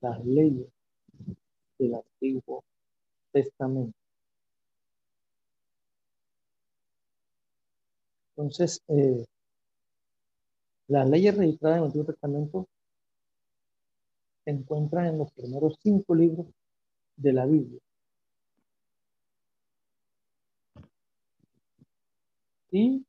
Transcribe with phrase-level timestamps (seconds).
[0.00, 0.68] las leyes
[1.78, 2.64] del Antiguo
[3.32, 3.96] Testamento.
[8.36, 9.26] Entonces, eh,
[10.88, 12.66] las leyes registradas en el Antiguo Testamento
[14.44, 16.46] se encuentran en los primeros cinco libros
[17.16, 17.80] de la Biblia.
[22.72, 23.04] Y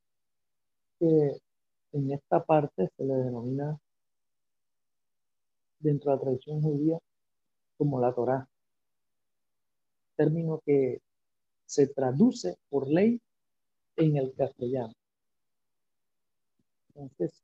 [1.00, 3.78] en esta parte se le denomina
[5.82, 6.98] dentro de la tradición judía
[7.78, 8.48] como la Torá,
[10.16, 11.02] término que
[11.66, 13.20] se traduce por ley
[13.96, 14.94] en el castellano.
[16.90, 17.44] Entonces,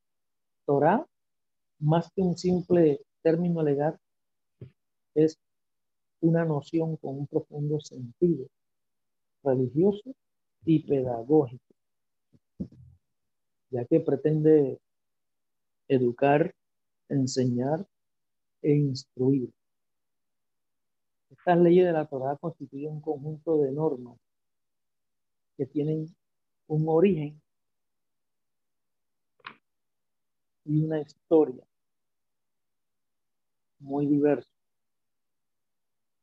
[0.65, 1.05] Torah,
[1.79, 3.97] más que un simple término legal,
[5.15, 5.39] es
[6.21, 8.47] una noción con un profundo sentido
[9.43, 10.13] religioso
[10.65, 11.73] y pedagógico,
[13.71, 14.79] ya que pretende
[15.87, 16.53] educar,
[17.09, 17.87] enseñar
[18.67, 19.49] e instruir.
[21.29, 24.17] Estas leyes de la Torah constituyen un conjunto de normas
[25.55, 26.13] que tienen
[26.67, 27.41] un origen
[30.65, 31.63] y una historia
[33.79, 34.51] muy diversa.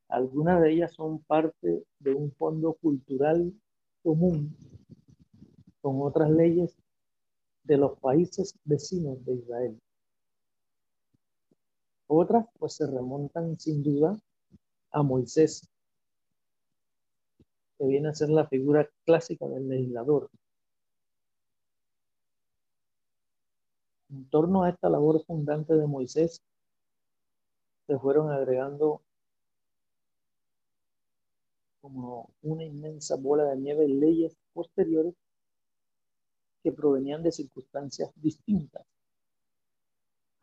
[0.08, 3.54] Algunas de ellas son parte de un fondo cultural
[4.02, 4.54] común
[5.80, 6.76] con otras leyes
[7.62, 9.80] de los países vecinos de Israel.
[12.16, 14.16] Otras pues se remontan sin duda
[14.92, 15.68] a Moisés,
[17.76, 20.30] que viene a ser la figura clásica del legislador.
[24.10, 26.40] En torno a esta labor fundante de Moisés,
[27.88, 29.02] se fueron agregando
[31.80, 35.14] como una inmensa bola de nieve leyes posteriores
[36.62, 38.86] que provenían de circunstancias distintas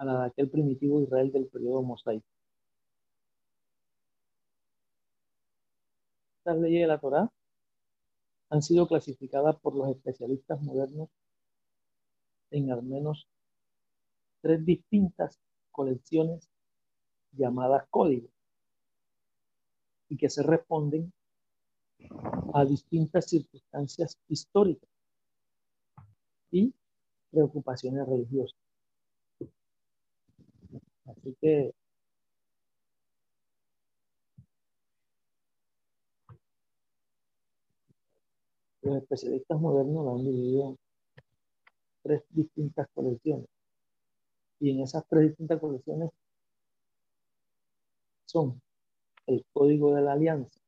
[0.01, 2.25] a la de aquel primitivo Israel del periodo mosaico.
[6.39, 7.31] Estas leyes de la Torá
[8.49, 11.09] han sido clasificadas por los especialistas modernos
[12.49, 13.27] en al menos
[14.41, 16.49] tres distintas colecciones
[17.33, 18.31] llamadas códigos
[20.09, 21.13] y que se responden
[22.55, 24.89] a distintas circunstancias históricas
[26.49, 26.73] y
[27.29, 28.60] preocupaciones religiosas.
[31.21, 31.71] Así que
[38.81, 40.77] los especialistas modernos lo han dividido en
[42.01, 43.47] tres distintas colecciones.
[44.59, 46.09] Y en esas tres distintas colecciones
[48.25, 48.59] son
[49.27, 50.59] el código de la alianza,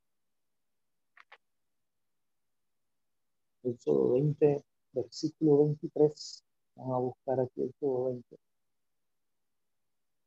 [3.63, 6.43] Éxodo 20, versículo 23.
[6.75, 8.37] Vamos a buscar aquí el Éxodo 20,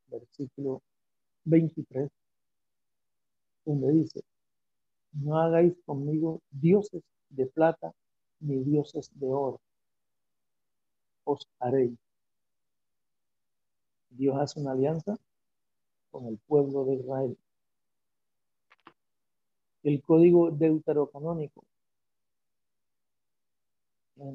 [0.07, 0.81] versículo
[1.45, 2.09] 23,
[3.65, 4.21] donde dice,
[5.13, 7.93] no hagáis conmigo dioses de plata
[8.39, 9.59] ni dioses de oro.
[11.23, 11.97] Os haréis.
[14.09, 15.17] Dios hace una alianza
[16.11, 17.37] con el pueblo de Israel.
[19.83, 21.63] El código deuterocanónico
[24.17, 24.27] en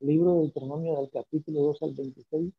[0.00, 2.52] el libro de Deuteronomio del capítulo 2 al 26,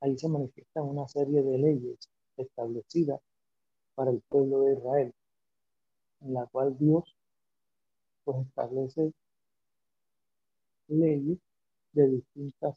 [0.00, 3.20] ahí se manifiestan una serie de leyes establecidas
[3.94, 5.14] para el pueblo de Israel,
[6.20, 7.16] en la cual Dios
[8.24, 9.12] pues establece
[10.88, 11.38] leyes
[11.92, 12.76] de distintas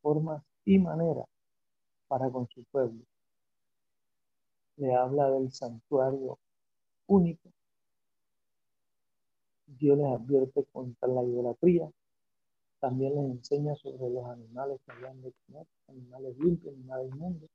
[0.00, 1.26] formas y maneras
[2.08, 3.02] para con su pueblo.
[4.76, 6.38] Le habla del santuario
[7.06, 7.48] único.
[9.66, 11.90] Dios les advierte contra la idolatría.
[12.84, 17.50] También les enseña sobre los animales que habían de comer, animales limpios, animales inmundos.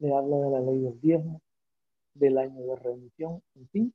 [0.00, 1.40] Le habla de la ley del diezmo,
[2.12, 3.94] del año de remisión, en fin,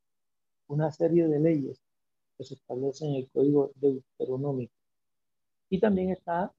[0.69, 1.80] una serie de leyes
[2.36, 4.74] que se establecen en el código deuteronómico.
[5.69, 6.51] Y también está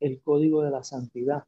[0.00, 1.44] el código de la santidad,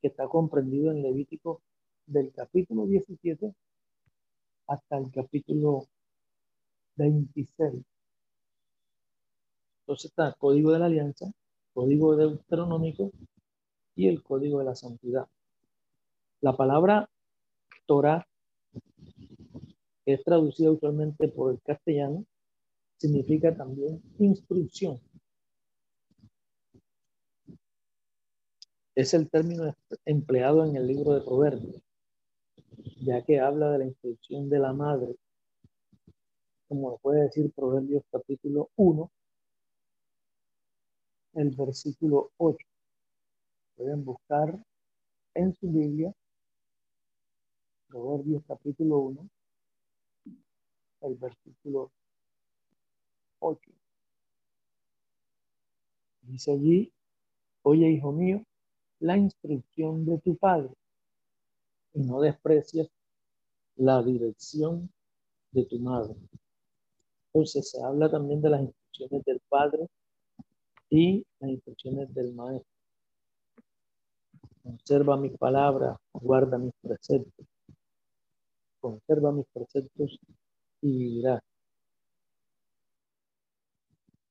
[0.00, 1.60] que está comprendido en Levítico
[2.06, 3.52] del capítulo 17
[4.68, 5.88] hasta el capítulo
[6.94, 7.91] 26.
[9.82, 11.32] Entonces está el código de la alianza,
[11.74, 13.10] código deuteronómico
[13.96, 15.26] y el código de la santidad.
[16.40, 17.10] La palabra
[17.86, 18.26] Torah
[20.06, 22.24] es traducida usualmente por el castellano,
[22.96, 25.00] significa también instrucción.
[28.94, 29.74] Es el término
[30.04, 31.82] empleado en el libro de Proverbios,
[33.00, 35.16] ya que habla de la instrucción de la madre,
[36.68, 39.10] como lo puede decir Proverbios capítulo 1,
[41.34, 42.58] el versículo 8.
[43.76, 44.58] Pueden buscar
[45.34, 46.14] en su Biblia
[47.88, 49.28] Proverbios capítulo 1,
[51.02, 51.90] el versículo
[53.40, 53.70] 8.
[56.22, 56.92] Dice allí,
[57.62, 58.42] oye hijo mío,
[59.00, 60.70] la instrucción de tu padre
[61.92, 62.88] y no desprecies
[63.76, 64.90] la dirección
[65.50, 66.16] de tu madre.
[67.26, 69.88] Entonces se habla también de las instrucciones del padre
[70.92, 72.70] y las instrucciones del maestro.
[74.62, 77.46] Conserva mis palabras, guarda mis preceptos.
[78.78, 80.18] Conserva mis preceptos
[80.82, 81.42] y vivirás.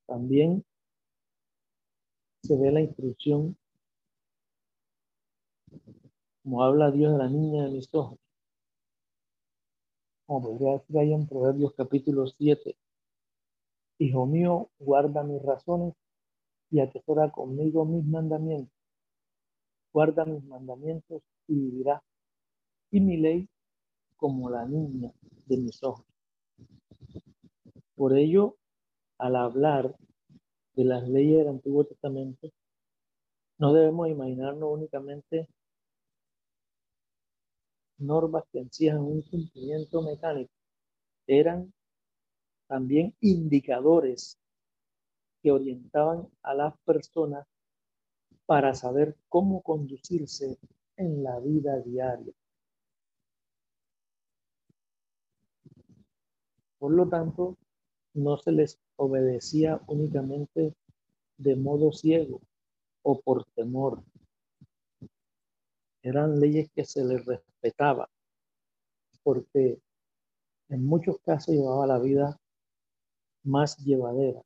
[0.06, 0.64] También
[2.44, 3.56] se ve la instrucción,
[6.44, 8.20] como habla Dios de la niña de mis ojos.
[10.26, 12.76] Como podría decir ahí en Proverbios capítulo 7.
[13.98, 15.94] Hijo mío, guarda mis razones
[16.72, 18.74] y atesora conmigo mis mandamientos.
[19.92, 22.02] Guarda mis mandamientos y vivirá.
[22.90, 23.48] Y mi ley
[24.16, 25.12] como la niña
[25.46, 26.06] de mis ojos.
[27.94, 28.56] Por ello,
[29.18, 29.94] al hablar
[30.74, 32.48] de las leyes del Antiguo Testamento,
[33.58, 35.46] no debemos imaginarnos únicamente
[37.98, 40.52] normas que encierran un cumplimiento mecánico,
[41.26, 41.72] eran
[42.66, 44.38] también indicadores
[45.42, 47.46] que orientaban a las personas
[48.46, 50.58] para saber cómo conducirse
[50.96, 52.32] en la vida diaria.
[56.78, 57.56] Por lo tanto,
[58.14, 60.74] no se les obedecía únicamente
[61.38, 62.40] de modo ciego
[63.02, 64.02] o por temor.
[66.02, 68.10] Eran leyes que se les respetaba
[69.22, 69.80] porque
[70.68, 72.38] en muchos casos llevaba la vida
[73.44, 74.42] más llevadera.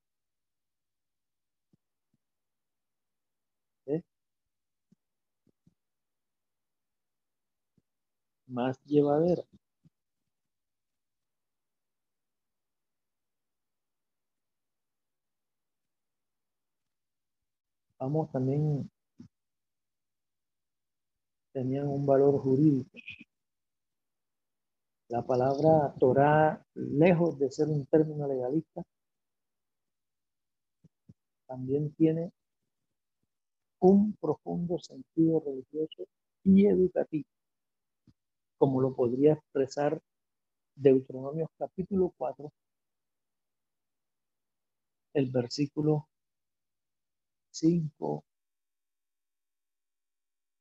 [8.48, 9.42] Más llevadera.
[17.98, 18.90] Vamos también
[21.52, 22.90] tenían un valor jurídico.
[25.08, 28.82] La palabra Torah, lejos de ser un término legalista,
[31.46, 32.32] también tiene
[33.80, 36.06] un profundo sentido religioso
[36.44, 37.35] y educativo
[38.58, 40.00] como lo podría expresar
[40.74, 42.52] Deuteronomio capítulo 4,
[45.14, 46.08] el versículo
[47.50, 48.24] 5,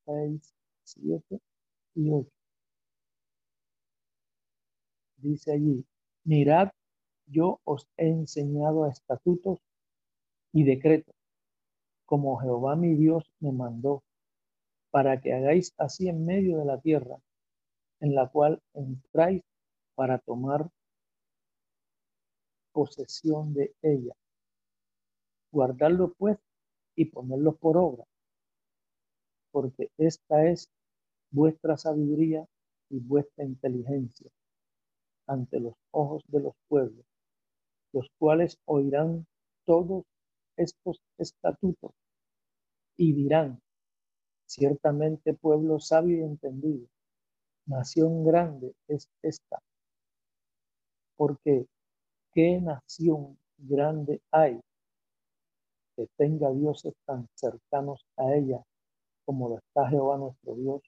[0.06, 1.40] 6, 7
[1.96, 2.30] y 8.
[5.18, 5.86] Dice allí,
[6.24, 6.72] mirad,
[7.26, 9.60] yo os he enseñado estatutos
[10.54, 11.16] y decretos,
[12.06, 14.04] como Jehová mi Dios me mandó,
[14.92, 17.18] para que hagáis así en medio de la tierra
[18.00, 19.44] en la cual entráis
[19.96, 20.70] para tomar
[22.72, 24.14] posesión de ella.
[25.52, 26.38] Guardarlo pues
[26.96, 28.04] y ponerlo por obra,
[29.52, 30.70] porque esta es
[31.32, 32.46] vuestra sabiduría
[32.90, 34.30] y vuestra inteligencia
[35.28, 37.06] ante los ojos de los pueblos,
[37.94, 39.26] los cuales oirán
[39.66, 40.06] todos
[40.58, 41.92] estos estatutos
[42.98, 43.62] y dirán,
[44.46, 46.88] ciertamente pueblo sabio y entendido,
[47.68, 49.58] Nación grande es esta,
[51.18, 51.66] porque
[52.32, 54.62] ¿qué nación grande hay
[55.96, 58.62] que tenga dioses tan cercanos a ella
[59.26, 60.82] como lo está Jehová nuestro Dios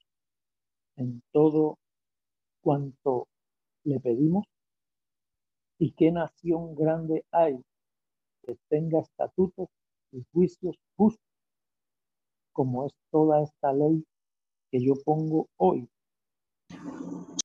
[0.97, 1.79] en todo
[2.61, 3.27] cuanto
[3.83, 4.45] le pedimos?
[5.79, 7.59] ¿Y qué nación grande hay
[8.43, 9.67] que tenga estatutos
[10.11, 11.25] y juicios justos
[12.53, 14.05] como es toda esta ley
[14.69, 15.89] que yo pongo hoy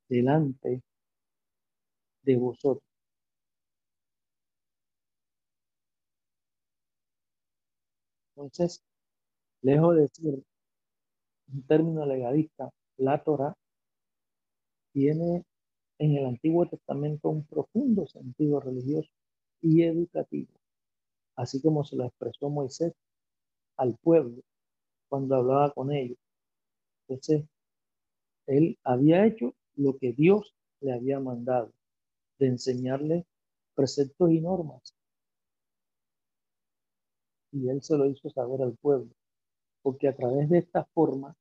[0.08, 0.82] delante
[2.24, 2.82] de vosotros.
[8.36, 8.82] Entonces,
[9.62, 10.44] lejos de decir
[11.52, 13.54] un término legalista, la Torah
[14.92, 15.44] tiene
[15.98, 19.10] en el Antiguo Testamento un profundo sentido religioso
[19.62, 20.52] y educativo,
[21.36, 22.94] así como se lo expresó Moisés
[23.78, 24.42] al pueblo
[25.08, 26.18] cuando hablaba con ellos
[27.08, 27.44] Entonces,
[28.46, 31.72] él había hecho lo que Dios le había mandado,
[32.38, 33.26] de enseñarle
[33.74, 34.94] preceptos y normas.
[37.52, 39.10] Y él se lo hizo saber al pueblo,
[39.82, 41.36] porque a través de esta forma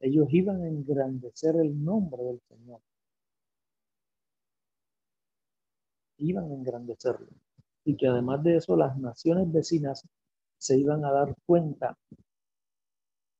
[0.00, 2.80] ellos iban a engrandecer el nombre del Señor.
[6.18, 7.28] Iban a engrandecerlo.
[7.84, 10.06] Y que además de eso las naciones vecinas
[10.58, 11.98] se iban a dar cuenta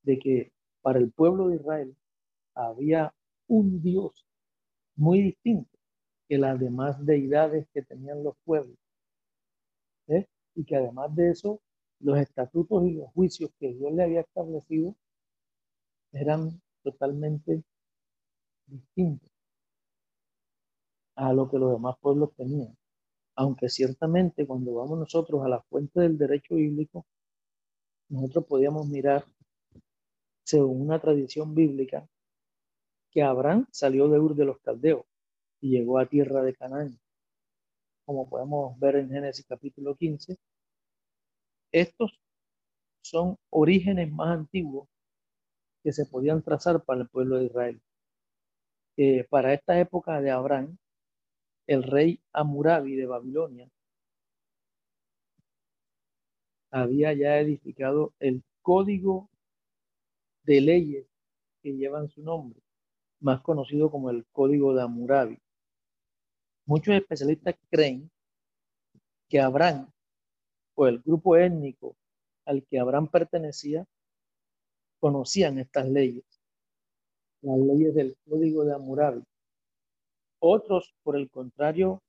[0.03, 0.53] de que
[0.83, 1.97] para el pueblo de Israel
[2.55, 3.15] había
[3.49, 4.27] un Dios
[4.97, 5.79] muy distinto
[6.29, 8.77] que las demás deidades que tenían los pueblos.
[10.09, 10.27] ¿eh?
[10.55, 11.61] Y que además de eso,
[12.01, 14.95] los estatutos y los juicios que Dios le había establecido
[16.13, 17.63] eran totalmente
[18.67, 19.31] distintos
[21.17, 22.77] a lo que los demás pueblos tenían.
[23.37, 27.05] Aunque ciertamente cuando vamos nosotros a la fuente del derecho bíblico,
[28.09, 29.25] nosotros podíamos mirar,
[30.45, 32.07] según una tradición bíblica,
[33.15, 35.07] que Abraham salió de Ur de los Caldeos
[35.61, 36.99] y llegó a tierra de Canaán.
[38.05, 40.37] Como podemos ver en Génesis capítulo 15,
[41.73, 42.21] estos
[43.03, 44.89] son orígenes más antiguos
[45.85, 47.81] que se podían trazar para el pueblo de Israel.
[49.31, 50.77] para esta época de Abraham,
[51.67, 53.69] el rey Amurabi de Babilonia
[56.71, 59.31] había ya edificado el código
[60.43, 61.07] de leyes
[61.63, 62.64] que llevan su nombre,
[63.25, 65.39] más conocido como el Código de Amurabi.
[66.67, 68.11] Muchos especialistas creen
[69.31, 69.91] que Abraham
[70.75, 71.97] o el grupo étnico
[72.45, 73.87] al que Abraham pertenecía
[75.01, 76.25] conocían estas leyes,
[77.41, 79.25] las leyes del Código de Amurabi.
[80.39, 82.03] Otros, por el contrario,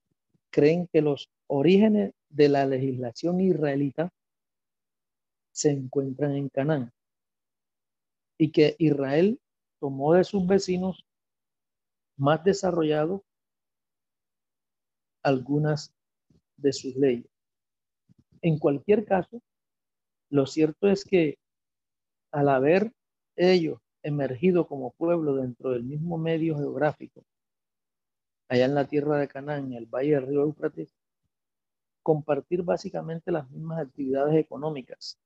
[0.49, 4.09] creen que los orígenes de la legislación israelita
[5.53, 6.91] se encuentran en Canaán
[8.37, 9.39] y que Israel
[9.85, 11.05] tomó de sus vecinos
[12.17, 13.21] más desarrollados
[15.21, 15.93] algunas
[16.57, 17.29] de sus leyes.
[18.41, 19.43] En cualquier caso,
[20.31, 21.37] lo cierto es que
[22.31, 22.93] al haber
[23.35, 27.23] ellos emergido como pueblo dentro del mismo medio geográfico,
[28.49, 30.95] allá en la tierra de Canaán, en el valle del río Éufrates,
[32.01, 35.19] compartir básicamente las mismas actividades económicas,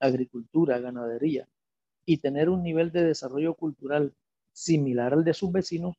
[0.00, 1.48] agricultura, ganadería,
[2.06, 4.14] y tener un nivel de desarrollo cultural
[4.52, 5.96] similar al de sus vecinos,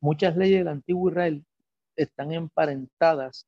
[0.00, 1.44] muchas leyes del antiguo Israel
[1.96, 3.46] están emparentadas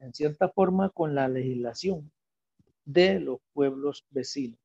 [0.00, 2.10] en cierta forma con la legislación
[2.84, 4.58] de los pueblos vecinos.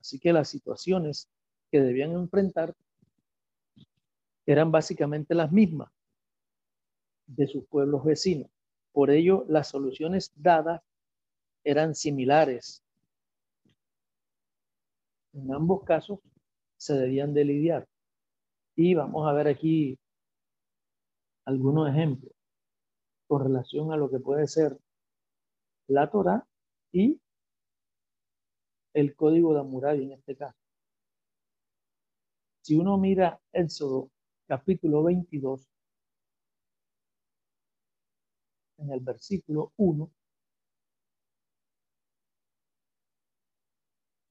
[0.00, 1.28] Así que las situaciones
[1.70, 2.74] que debían enfrentar
[4.44, 5.90] eran básicamente las mismas
[7.26, 8.48] de sus pueblos vecinos.
[8.92, 10.82] Por ello, las soluciones dadas
[11.66, 12.84] eran similares.
[15.32, 16.20] En ambos casos
[16.76, 17.88] se debían de lidiar.
[18.76, 19.98] Y vamos a ver aquí
[21.44, 22.32] algunos ejemplos
[23.26, 24.78] con relación a lo que puede ser
[25.88, 26.46] la Torah
[26.92, 27.20] y
[28.94, 30.58] el código de Hammurabi en este caso.
[32.62, 34.10] Si uno mira Éxodo
[34.46, 35.68] capítulo 22,
[38.78, 40.12] en el versículo 1,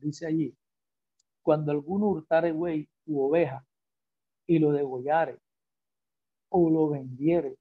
[0.06, 0.56] dice allí,
[1.42, 3.66] cuando alguno hurtare buey u oveja
[4.48, 5.40] y lo degollare
[6.50, 7.58] o lo vendiere,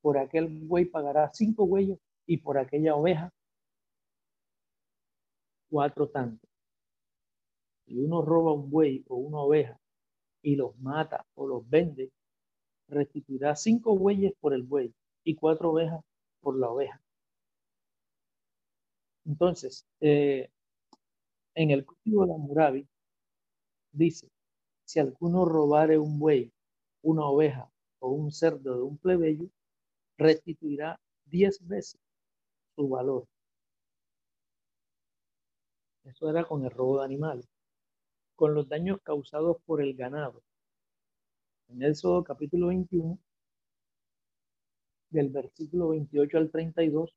[0.00, 3.32] por aquel buey pagará cinco huellos y por aquella oveja
[5.70, 6.50] cuatro tantos.
[7.86, 9.78] Si uno roba un buey o una oveja
[10.42, 12.10] y los mata o los vende,
[12.88, 14.92] restituirá cinco bueyes por el buey
[15.24, 16.04] y cuatro ovejas
[16.40, 17.00] por la oveja.
[19.24, 20.48] Entonces, eh,
[21.56, 22.88] en el código de Hammurabi
[23.92, 24.30] dice,
[24.84, 26.52] si alguno robare un buey,
[27.02, 29.48] una oveja o un cerdo de un plebeyo,
[30.18, 31.98] restituirá diez veces
[32.76, 33.26] su valor.
[36.04, 37.48] Eso era con el robo de animales.
[38.36, 40.42] Con los daños causados por el ganado.
[41.68, 43.18] En Éxodo capítulo 21,
[45.08, 47.16] del versículo 28 al 32,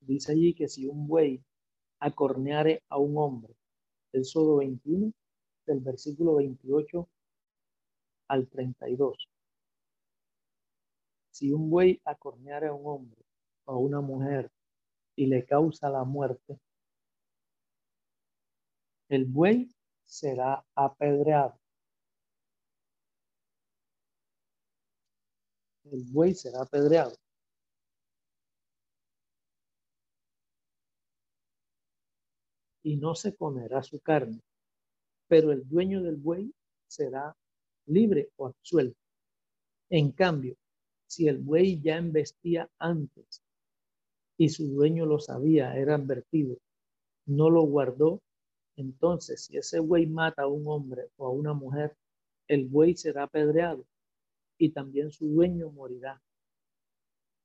[0.00, 1.42] dice allí que si un buey
[2.00, 3.54] acorneare a un hombre,
[4.12, 5.12] Éxodo 21,
[5.66, 7.08] del versículo 28
[8.28, 9.28] al 32.
[11.30, 13.24] Si un buey acorneare a un hombre
[13.64, 14.50] o a una mujer
[15.16, 16.58] y le causa la muerte,
[19.08, 19.68] el buey
[20.04, 21.58] será apedreado.
[25.84, 27.16] El buey será apedreado.
[32.88, 34.40] Y no se comerá su carne,
[35.26, 36.50] pero el dueño del buey
[36.86, 37.36] será
[37.84, 38.98] libre o absuelto.
[39.90, 40.56] En cambio,
[41.06, 43.42] si el buey ya embestía antes
[44.38, 46.56] y su dueño lo sabía, era advertido,
[47.26, 48.22] no lo guardó,
[48.76, 51.94] entonces si ese buey mata a un hombre o a una mujer,
[52.46, 53.84] el buey será apedreado
[54.56, 56.22] y también su dueño morirá.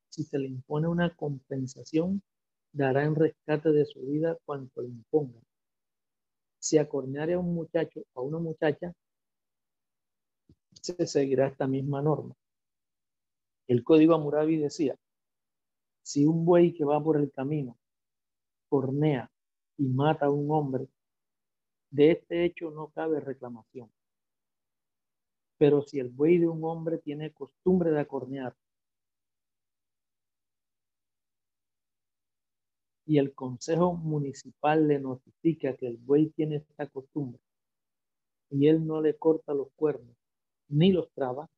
[0.07, 2.21] Si se le impone una compensación,
[2.73, 5.39] dará en rescate de su vida cuanto le imponga.
[6.59, 8.93] Si acorneare a un muchacho o a una muchacha,
[10.81, 12.35] se seguirá esta misma norma.
[13.67, 14.97] El código Amurabi decía,
[16.01, 17.77] si un buey que va por el camino
[18.67, 19.31] cornea
[19.77, 20.87] y mata a un hombre,
[21.91, 23.89] de este hecho no cabe reclamación.
[25.57, 28.55] Pero si el buey de un hombre tiene costumbre de acornear
[33.05, 37.39] y el consejo municipal le notifica que el buey tiene esta costumbre
[38.49, 40.15] y él no le corta los cuernos
[40.69, 41.49] ni los traba,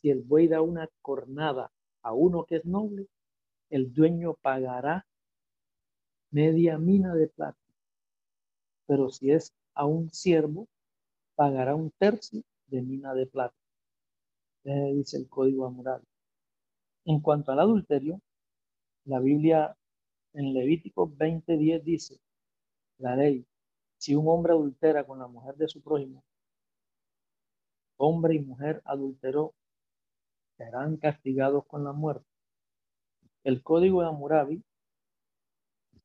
[0.00, 1.70] si el buey da una cornada
[2.02, 3.06] a uno que es noble,
[3.70, 5.06] el dueño pagará
[6.30, 7.58] media mina de plata.
[8.86, 10.68] Pero si es a un siervo,
[11.34, 13.56] pagará un tercio de mina de plata.
[14.64, 16.02] dice el código moral.
[17.04, 18.20] En cuanto al adulterio,
[19.04, 19.76] la Biblia
[20.36, 22.20] en Levítico 20:10 dice,
[22.98, 23.46] la ley,
[23.98, 26.22] si un hombre adultera con la mujer de su prójimo,
[27.96, 29.54] hombre y mujer adulteró,
[30.56, 32.26] serán castigados con la muerte.
[33.44, 34.64] El código de Amurabi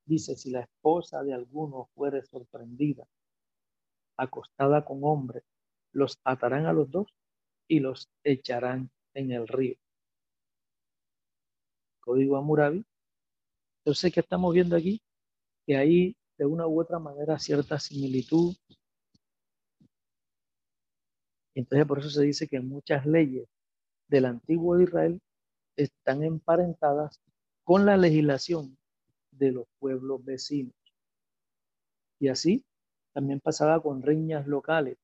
[0.06, 3.08] dice, si la esposa de alguno fuere sorprendida,
[4.18, 5.44] acostada con hombre,
[5.92, 7.08] los atarán a los dos
[7.68, 9.76] y los echarán en el río.
[12.00, 12.86] Código Amurabi.
[13.84, 15.02] Entonces, ¿qué estamos viendo aquí?
[15.66, 18.56] Que hay de una u otra manera cierta similitud
[21.56, 23.48] entonces por eso se dice que muchas leyes
[24.08, 25.20] del antiguo Israel
[25.76, 27.20] están emparentadas
[27.64, 28.78] con la legislación
[29.32, 30.74] de los pueblos vecinos.
[32.20, 32.66] Y así
[33.14, 34.98] también pasaba con riñas locales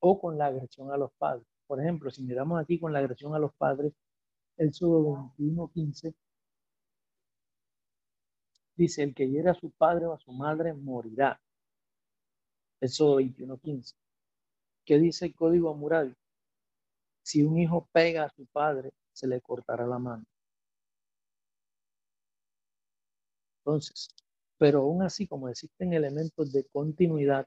[0.00, 1.46] o con la agresión a los padres.
[1.66, 3.92] Por ejemplo, si miramos aquí con la agresión a los padres,
[4.56, 6.14] el Sodo 21.15
[8.80, 11.38] dice, el que hiera a su padre o a su madre morirá.
[12.80, 13.94] El Sodo 21.15.
[14.86, 16.14] ¿Qué dice el código Hammurabi?
[17.22, 20.24] Si un hijo pega a su padre, se le cortará la mano.
[23.58, 24.08] Entonces,
[24.56, 27.46] pero aún así, como existen elementos de continuidad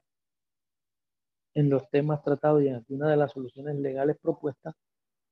[1.54, 4.74] en los temas tratados y en alguna de las soluciones legales propuestas,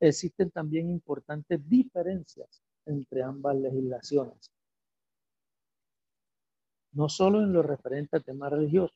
[0.01, 4.51] existen también importantes diferencias entre ambas legislaciones.
[6.93, 8.95] No solo en lo referente al tema religioso,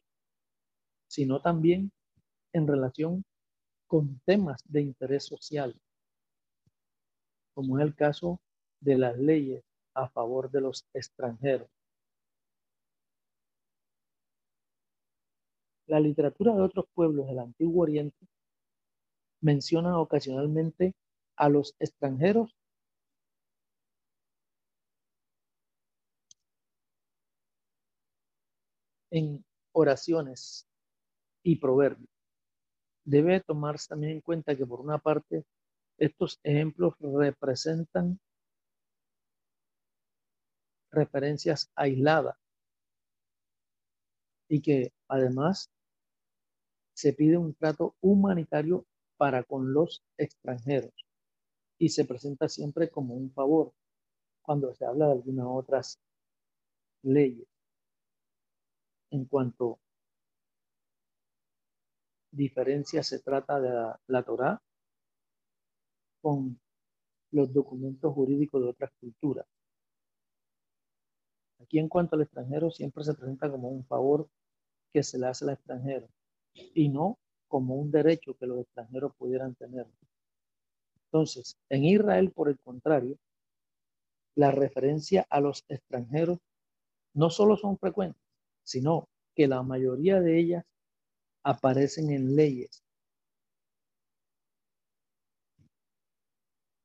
[1.09, 1.91] sino también
[2.53, 3.25] en relación
[3.87, 5.75] con temas de interés social,
[7.55, 8.41] como es el caso
[8.81, 11.69] de las leyes a favor de los extranjeros.
[15.87, 18.27] La literatura de otros pueblos del Antiguo Oriente
[19.41, 20.95] menciona ocasionalmente
[21.37, 22.55] a los extranjeros
[29.17, 30.69] en oraciones
[31.43, 32.11] y proverbios.
[33.05, 35.47] Debe tomarse también en cuenta que por una parte
[35.97, 38.21] estos ejemplos representan
[40.91, 42.37] referencias aisladas
[44.49, 45.71] y que además
[46.95, 48.85] se pide un trato humanitario
[49.17, 50.93] para con los extranjeros
[51.79, 53.73] y se presenta siempre como un favor
[54.43, 55.99] cuando se habla de algunas otras
[57.03, 57.47] leyes
[59.17, 59.79] en cuanto
[62.31, 64.63] diferencia se trata de la, la Torá
[66.21, 66.61] con
[67.31, 69.47] los documentos jurídicos de otras culturas.
[71.61, 74.29] Aquí en cuanto al extranjero siempre se presenta como un favor
[74.93, 76.09] que se le hace al extranjero
[76.53, 79.87] y no como un derecho que los extranjeros pudieran tener.
[81.07, 83.17] Entonces, en Israel, por el contrario,
[84.35, 86.39] la referencia a los extranjeros
[87.15, 88.26] no solo son frecuentes,
[88.67, 90.65] sino que la mayoría de ellas
[91.45, 92.83] aparecen en leyes.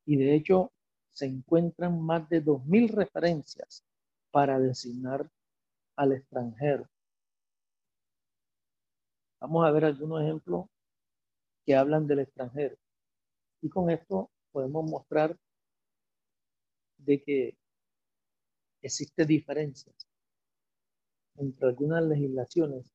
[0.05, 0.71] Y de hecho
[1.09, 3.83] se encuentran más de 2.000 referencias
[4.29, 5.27] para designar
[5.95, 6.87] al extranjero.
[9.39, 10.67] Vamos a ver algunos ejemplos
[11.65, 12.77] que hablan del extranjero.
[13.61, 15.35] Y con esto podemos mostrar
[16.97, 17.57] de que
[18.83, 20.10] existe diferencias
[21.37, 22.91] entre algunas legislaciones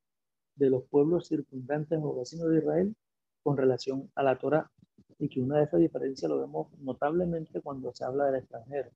[0.57, 2.97] de los pueblos circundantes o vecinos de Israel
[3.43, 4.71] con relación a la Torah
[5.19, 8.91] y que una de esas diferencias lo vemos notablemente cuando se habla del extranjero.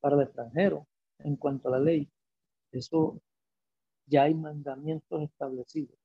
[0.00, 0.86] Para el extranjero,
[1.18, 2.08] en cuanto a la ley,
[2.72, 3.20] eso
[4.06, 5.96] ya hay mandamientos establecidos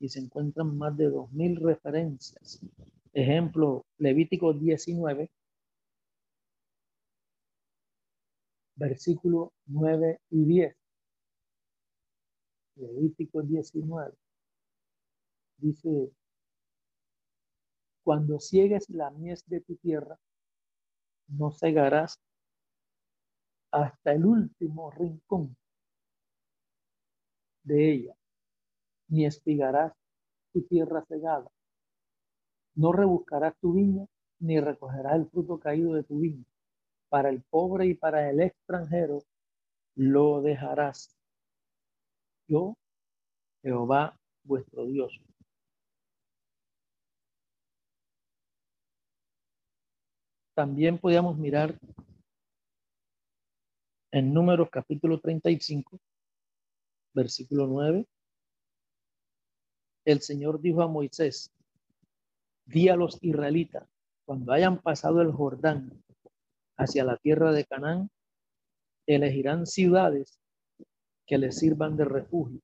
[0.00, 2.60] y se encuentran más de 2.000 referencias.
[3.12, 5.30] Ejemplo, Levítico 19,
[8.78, 10.76] versículo 9 y 10.
[12.76, 14.14] Levítico 19
[15.58, 16.12] dice,
[18.04, 20.18] cuando ciegues la mies de tu tierra,
[21.26, 22.20] no cegarás
[23.72, 25.56] hasta el último rincón
[27.64, 28.14] de ella,
[29.08, 29.92] ni espigarás
[30.52, 31.50] tu tierra cegada.
[32.76, 34.06] No rebuscarás tu viña,
[34.38, 36.44] ni recogerás el fruto caído de tu viña.
[37.08, 39.22] Para el pobre y para el extranjero
[39.94, 41.16] lo dejarás.
[42.46, 42.76] Yo,
[43.62, 45.20] Jehová, vuestro Dios.
[50.54, 51.78] También podíamos mirar
[54.10, 56.00] en Números capítulo 35,
[57.14, 58.06] versículo 9.
[60.04, 61.52] El Señor dijo a Moisés,
[62.64, 63.86] di a los israelitas,
[64.24, 66.02] cuando hayan pasado el Jordán
[66.78, 68.10] hacia la tierra de Canaán,
[69.06, 70.38] elegirán ciudades
[71.26, 72.60] que les sirvan de refugio,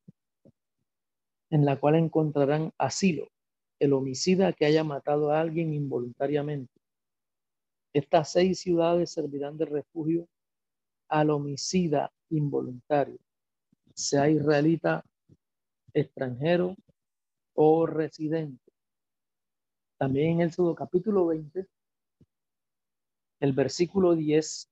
[1.50, 3.28] en la cual encontrarán asilo
[3.78, 6.72] el homicida que haya matado a alguien involuntariamente.
[7.92, 10.28] Estas seis ciudades servirán de refugio
[11.08, 13.18] al homicida involuntario,
[13.94, 15.04] sea israelita,
[15.92, 16.76] extranjero
[17.54, 18.72] o residente.
[19.98, 21.66] También en el capítulo 20,
[23.44, 24.70] el versículo 10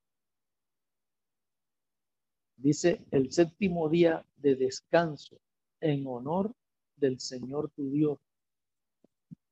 [2.56, 5.36] dice, el séptimo día de descanso
[5.80, 6.54] en honor
[6.96, 8.18] del Señor tu Dios.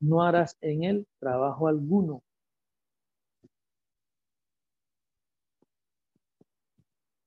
[0.01, 2.23] No harás en él trabajo alguno,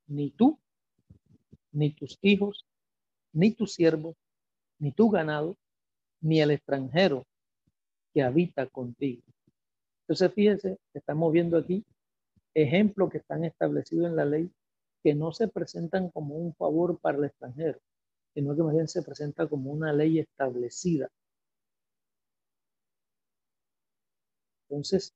[0.08, 0.58] ni tú,
[1.71, 2.65] ni tus hijos,
[3.34, 4.15] ni tus siervos,
[4.79, 5.58] ni tu ganado,
[6.21, 7.27] ni el extranjero
[8.15, 9.21] que habita contigo.
[10.03, 11.85] Entonces, fíjense, estamos viendo aquí
[12.53, 14.51] ejemplos que están establecidos en la ley
[15.03, 17.79] que no se presentan como un favor para el extranjero,
[18.33, 21.09] sino que más bien se presenta como una ley establecida.
[24.69, 25.13] Entonces,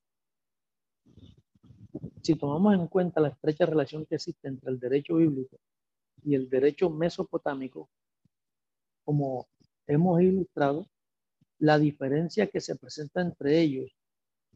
[2.21, 5.57] si tomamos en cuenta la estrecha relación que existe entre el derecho bíblico
[6.23, 7.89] y el derecho mesopotámico,
[9.03, 9.47] como
[9.87, 10.85] hemos ilustrado,
[11.59, 13.96] la diferencia que se presenta entre ellos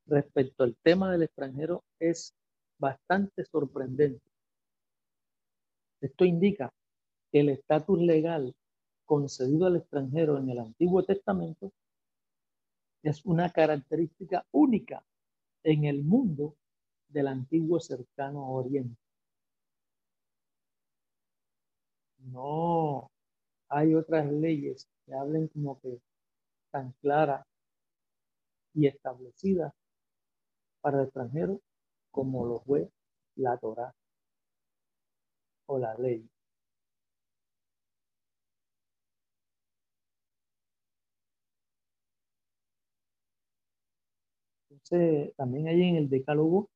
[0.08, 2.34] respecto al tema del extranjero es
[2.78, 4.30] bastante sorprendente.
[6.02, 6.74] Esto indica
[7.32, 8.54] que el estatus legal
[9.06, 11.72] concedido al extranjero en el Antiguo Testamento
[13.04, 15.04] es una característica única
[15.64, 16.56] en el mundo
[17.10, 18.98] del antiguo cercano oriente.
[22.20, 23.12] No
[23.70, 26.00] hay otras leyes que hablen como que
[26.72, 27.46] tan clara
[28.74, 29.74] y establecida
[30.82, 31.62] para el extranjero
[32.12, 32.90] como lo fue
[33.36, 33.94] la Torah
[35.68, 36.30] o la ley.
[44.70, 46.70] Entonces, también hay en el decálogo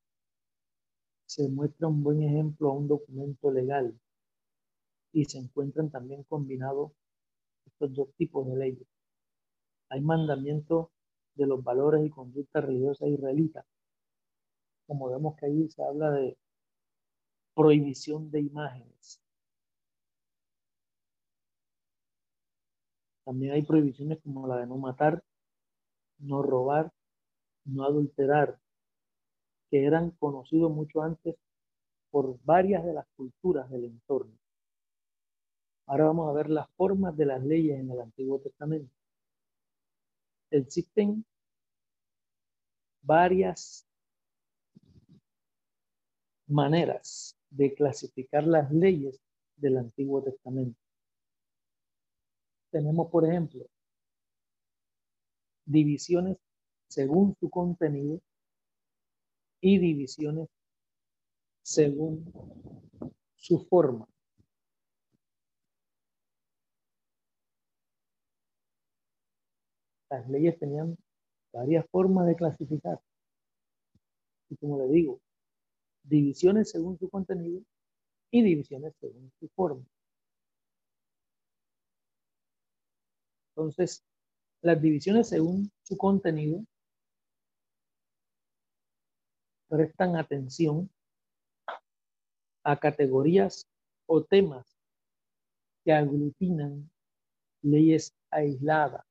[1.26, 3.94] se muestra un buen ejemplo a un documento legal
[5.12, 6.92] y se encuentran también combinados
[7.66, 8.88] estos dos tipos de leyes.
[9.88, 10.90] Hay mandamientos
[11.34, 13.64] de los valores y conductas religiosas israelitas.
[14.86, 16.36] Como vemos que ahí se habla de
[17.54, 19.20] prohibición de imágenes.
[23.24, 25.24] También hay prohibiciones como la de no matar,
[26.18, 26.92] no robar,
[27.64, 28.58] no adulterar,
[29.70, 31.36] que eran conocidos mucho antes
[32.10, 34.38] por varias de las culturas del entorno.
[35.86, 38.92] Ahora vamos a ver las formas de las leyes en el Antiguo Testamento.
[40.50, 41.24] Existen
[43.02, 43.85] varias
[46.46, 49.20] maneras de clasificar las leyes
[49.56, 50.78] del Antiguo Testamento.
[52.70, 53.64] Tenemos, por ejemplo,
[55.64, 56.36] divisiones
[56.88, 58.20] según su contenido
[59.60, 60.48] y divisiones
[61.62, 62.32] según
[63.36, 64.06] su forma.
[70.08, 70.96] Las leyes tenían
[71.52, 73.00] varias formas de clasificar.
[74.48, 75.20] Y como le digo,
[76.08, 77.62] divisiones según su contenido
[78.30, 79.84] y divisiones según su forma.
[83.50, 84.04] Entonces,
[84.62, 86.64] las divisiones según su contenido
[89.68, 90.90] prestan atención
[92.62, 93.66] a categorías
[94.06, 94.76] o temas
[95.84, 96.90] que aglutinan
[97.62, 99.04] leyes aisladas.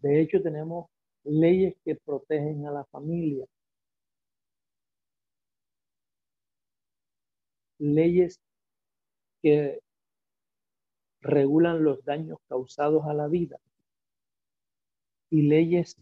[0.00, 0.90] De hecho, tenemos
[1.24, 3.46] leyes que protegen a la familia,
[7.82, 8.40] leyes
[9.42, 9.80] que
[11.20, 13.58] regulan los daños causados a la vida
[15.30, 15.96] y leyes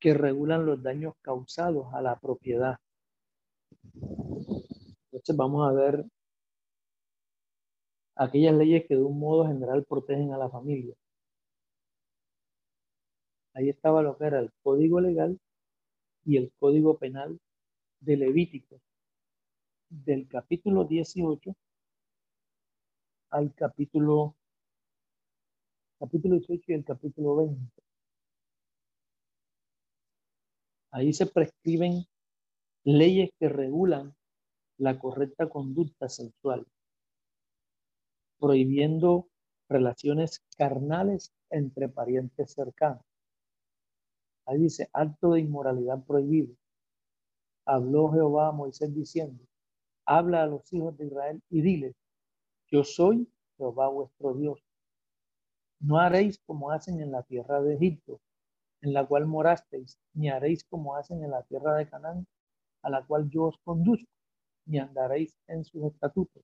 [0.00, 2.76] que regulan los daños causados a la propiedad.
[3.92, 6.04] Entonces vamos a ver
[8.14, 10.94] aquellas leyes que de un modo general protegen a la familia.
[13.54, 15.38] Ahí estaba lo que era el código legal
[16.24, 17.38] y el código penal
[18.00, 18.80] de Levítico,
[19.88, 21.54] del capítulo 18
[23.30, 24.34] al capítulo,
[25.98, 27.72] capítulo 18 y el capítulo 20.
[30.92, 32.06] Ahí se prescriben
[32.84, 34.14] leyes que regulan
[34.78, 36.66] la correcta conducta sexual,
[38.38, 39.28] prohibiendo
[39.68, 43.04] relaciones carnales entre parientes cercanos.
[44.46, 46.54] Ahí dice, acto de inmoralidad prohibido.
[47.66, 49.44] Habló Jehová a Moisés diciendo,
[50.06, 51.94] habla a los hijos de Israel y diles,
[52.70, 54.60] yo soy Jehová vuestro Dios.
[55.80, 58.20] No haréis como hacen en la tierra de Egipto,
[58.80, 62.26] en la cual morasteis, ni haréis como hacen en la tierra de Canaán,
[62.82, 64.08] a la cual yo os conduzco,
[64.66, 66.42] ni andaréis en sus estatutos.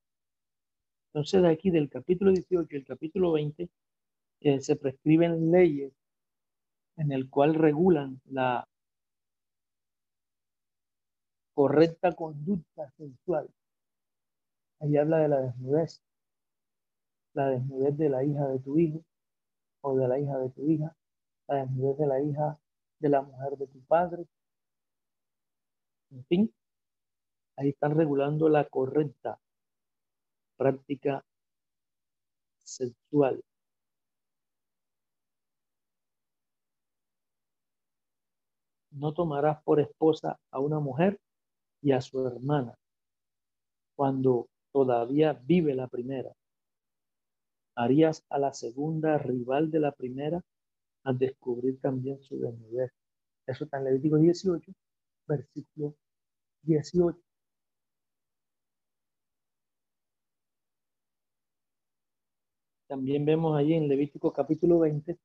[1.09, 3.69] Entonces, de aquí del capítulo 18 y el capítulo 20,
[4.41, 5.93] eh, se prescriben leyes
[6.97, 8.67] en el cual regulan la
[11.55, 13.49] correcta conducta sexual.
[14.81, 16.03] Ahí habla de la desnudez,
[17.35, 19.05] la desnudez de la hija de tu hijo
[19.83, 20.97] o de la hija de tu hija,
[21.49, 22.59] la desnudez de la hija
[22.99, 24.27] de la mujer de tu padre.
[26.11, 26.55] En fin,
[27.57, 29.41] ahí están regulando la correcta
[30.57, 31.25] práctica
[32.65, 33.43] sexual.
[38.93, 41.19] no tomarás por esposa a una mujer
[41.83, 42.75] y a su hermana
[43.97, 46.33] cuando todavía vive la primera.
[47.75, 50.41] Harías a la segunda rival de la primera
[51.05, 52.93] al descubrir también su desnudez.
[53.47, 54.73] Eso está en Levítico 18,
[55.27, 55.95] versículo
[56.63, 57.19] 18.
[62.87, 65.19] También vemos allí en Levítico capítulo 20,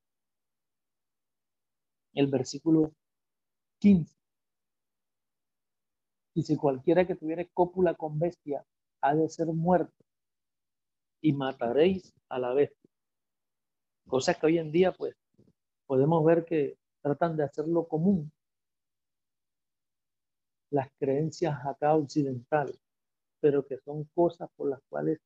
[2.13, 2.91] el versículo
[3.79, 4.16] 15.
[6.43, 8.65] Si cualquiera que tuviera cópula con bestia
[9.01, 10.05] ha de ser muerto
[11.21, 12.89] y mataréis a la bestia.
[14.07, 15.15] Cosas que hoy en día pues
[15.85, 18.31] podemos ver que tratan de hacerlo común.
[20.69, 22.79] Las creencias acá occidentales,
[23.39, 25.19] pero que son cosas por las cuales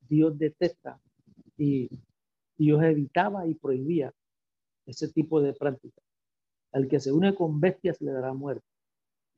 [0.00, 1.00] Dios detesta
[1.56, 1.90] y
[2.56, 4.12] Dios evitaba y prohibía
[4.86, 6.04] ese tipo de prácticas.
[6.72, 8.67] Al que se une con bestias le dará muerte.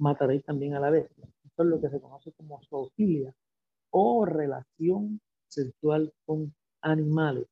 [0.01, 1.25] Mataréis también a la bestia.
[1.45, 3.35] Esto es lo que se conoce como zoofilia
[3.91, 7.47] o relación sexual con animales.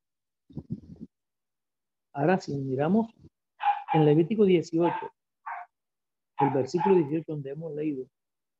[2.13, 3.07] Ahora, si miramos
[3.93, 4.95] en Levítico 18,
[6.39, 8.05] el versículo 18 donde hemos leído,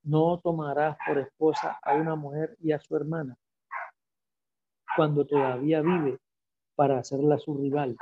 [0.03, 3.35] no tomarás por esposa a una mujer y a su hermana
[4.95, 6.19] cuando todavía vive
[6.75, 7.97] para hacerla su rival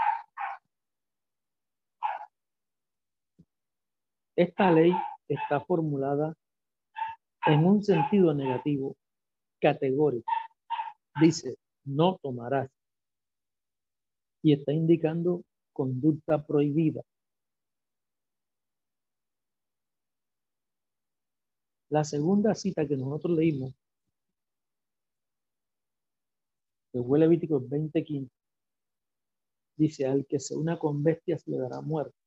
[4.38, 4.94] Esta ley
[5.28, 6.34] está formulada
[7.46, 8.96] en un sentido negativo,
[9.60, 10.32] categórico.
[11.22, 12.70] Dice, no tomarás.
[14.44, 17.02] Y está indicando conducta prohibida.
[21.90, 23.74] La segunda cita que nosotros leímos,
[26.92, 28.30] que fue Levítico 20:15,
[29.78, 32.27] dice, al que se una con bestias le dará muerte.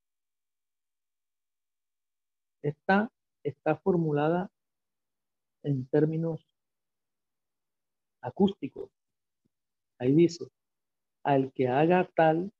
[2.63, 3.11] Esta
[3.43, 4.51] está formulada
[5.63, 6.47] en términos
[8.21, 8.91] acústicos.
[9.99, 10.47] Ahí dice,
[11.23, 12.53] al que haga tal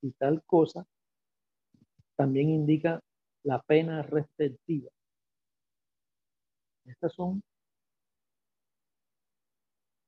[0.00, 0.86] y tal cosa,
[2.16, 3.00] también indica
[3.44, 4.90] la pena respectiva.
[6.84, 7.42] Estas son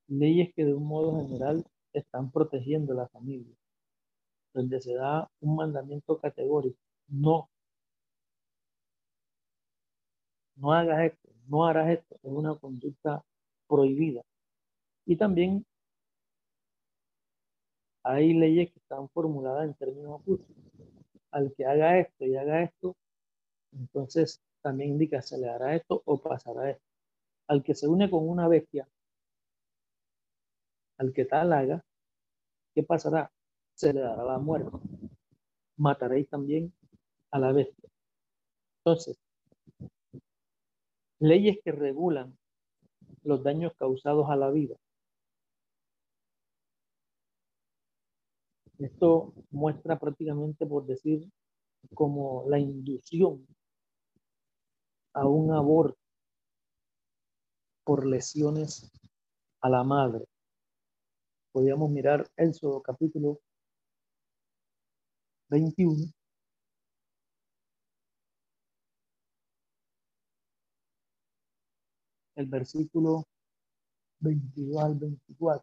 [0.08, 3.54] leyes que de un modo general están protegiendo a la familia,
[4.52, 7.48] donde se da un mandamiento categórico, no
[10.60, 13.24] no hagas esto, no harás esto, es una conducta
[13.66, 14.22] prohibida.
[15.06, 15.64] Y también
[18.02, 20.56] hay leyes que están formuladas en términos ocultos.
[21.30, 22.96] Al que haga esto y haga esto,
[23.72, 26.84] entonces también indica se le hará esto o pasará esto.
[27.48, 28.86] Al que se une con una bestia,
[30.98, 31.82] al que tal haga,
[32.74, 33.32] ¿qué pasará?
[33.74, 34.70] Se le dará la muerte.
[35.76, 36.72] Mataréis también
[37.30, 37.88] a la bestia.
[38.84, 39.18] Entonces,
[41.20, 42.36] leyes que regulan
[43.22, 44.76] los daños causados a la vida.
[48.78, 51.30] Esto muestra prácticamente, por decir,
[51.94, 53.46] como la inducción
[55.12, 55.98] a un aborto
[57.84, 58.90] por lesiones
[59.60, 60.24] a la madre.
[61.52, 63.40] Podríamos mirar Éxodo capítulo
[65.50, 66.19] 21.
[72.40, 73.24] El versículo
[74.20, 75.62] 22 al 24.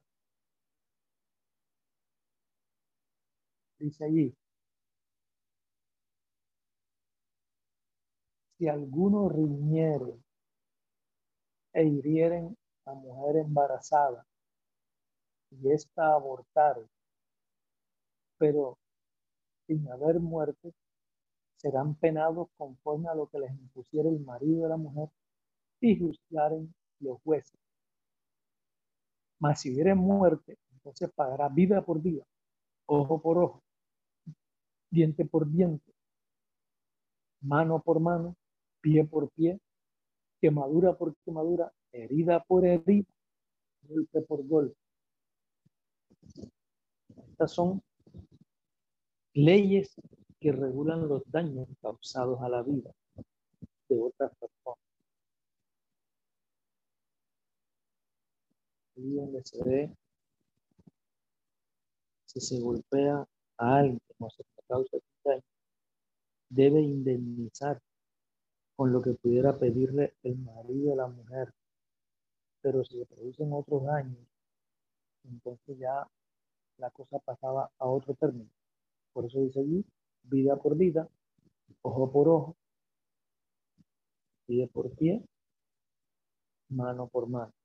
[3.80, 4.36] Dice allí,
[8.60, 10.22] si alguno riñere
[11.74, 14.24] e hirieren a mujer embarazada
[15.50, 16.86] y ésta abortare,
[18.38, 18.78] pero
[19.66, 20.76] sin haber muerte,
[21.56, 25.10] serán penados conforme a lo que les impusiera el marido de la mujer
[25.82, 27.60] y juzgaren los jueces.
[29.40, 32.24] Mas si hubiere muerte, entonces pagará vida por vida,
[32.88, 33.64] ojo por ojo,
[34.90, 35.94] diente por diente,
[37.42, 38.36] mano por mano,
[38.82, 39.60] pie por pie,
[40.42, 43.08] quemadura por quemadura, herida por herida,
[43.84, 44.78] golpe por golpe.
[47.30, 47.82] Estas son
[49.34, 49.94] leyes
[50.40, 52.92] que regulan los daños causados a la vida
[53.90, 54.87] de otras personas.
[58.98, 59.96] Donde se ve
[62.26, 65.44] si se golpea a alguien o se causa daño,
[66.50, 67.80] debe indemnizar
[68.76, 71.54] con lo que pudiera pedirle el marido de la mujer.
[72.62, 74.18] Pero si se producen otros daños,
[75.26, 76.08] entonces ya
[76.78, 78.50] la cosa pasaba a otro término.
[79.14, 79.86] Por eso dice allí,
[80.24, 81.08] vida por vida,
[81.84, 82.56] ojo por ojo,
[84.48, 85.24] pie por pie,
[86.70, 87.57] mano por mano.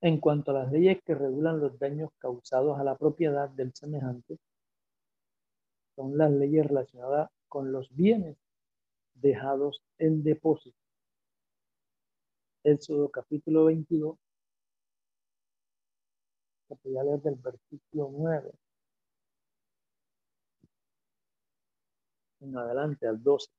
[0.00, 4.38] En cuanto a las leyes que regulan los daños causados a la propiedad del semejante,
[5.94, 8.36] son las leyes relacionadas con los bienes
[9.14, 10.76] dejados en depósito.
[12.62, 14.18] Éxodo capítulo 22,
[16.82, 18.52] voy a leer del versículo 9
[22.40, 23.50] en adelante al 12.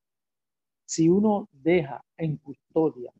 [0.85, 3.11] Si uno deja en custodia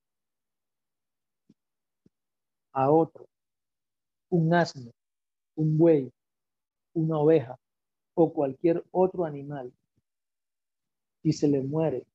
[2.78, 3.28] a otro
[4.30, 4.92] un asno,
[5.56, 6.12] un buey,
[6.94, 7.58] una oveja
[8.13, 9.74] o cualquier otro animal
[11.24, 12.06] y se le muere,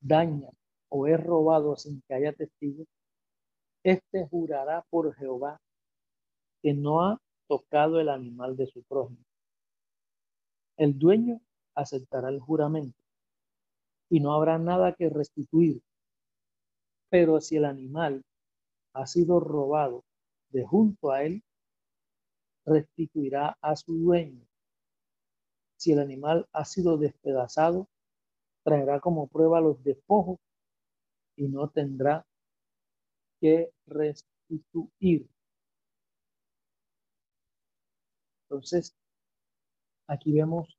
[0.00, 0.48] daña
[0.88, 2.86] o es robado sin que haya testigos,
[3.82, 5.60] este jurará por Jehová
[6.62, 9.24] que no ha tocado el animal de su prójimo.
[10.76, 11.40] El dueño
[11.74, 13.02] aceptará el juramento
[14.10, 15.82] y no habrá nada que restituir.
[17.10, 18.22] Pero si el animal
[18.98, 20.04] ha sido robado
[20.50, 21.44] de junto a él,
[22.66, 24.44] restituirá a su dueño.
[25.76, 27.88] Si el animal ha sido despedazado,
[28.64, 30.40] traerá como prueba los despojos
[31.36, 32.26] y no tendrá
[33.40, 35.28] que restituir.
[38.42, 38.96] Entonces,
[40.08, 40.76] aquí vemos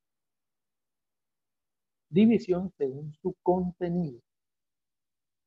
[2.10, 4.20] división según su contenido.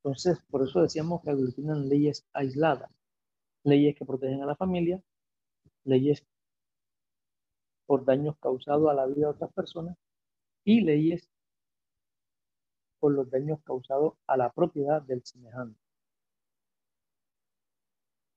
[0.03, 2.91] Entonces, por eso decíamos que aglutinan leyes aisladas,
[3.63, 5.01] leyes que protegen a la familia,
[5.85, 6.25] leyes
[7.85, 9.95] por daños causados a la vida de otras personas
[10.65, 11.29] y leyes
[12.99, 15.79] por los daños causados a la propiedad del semejante.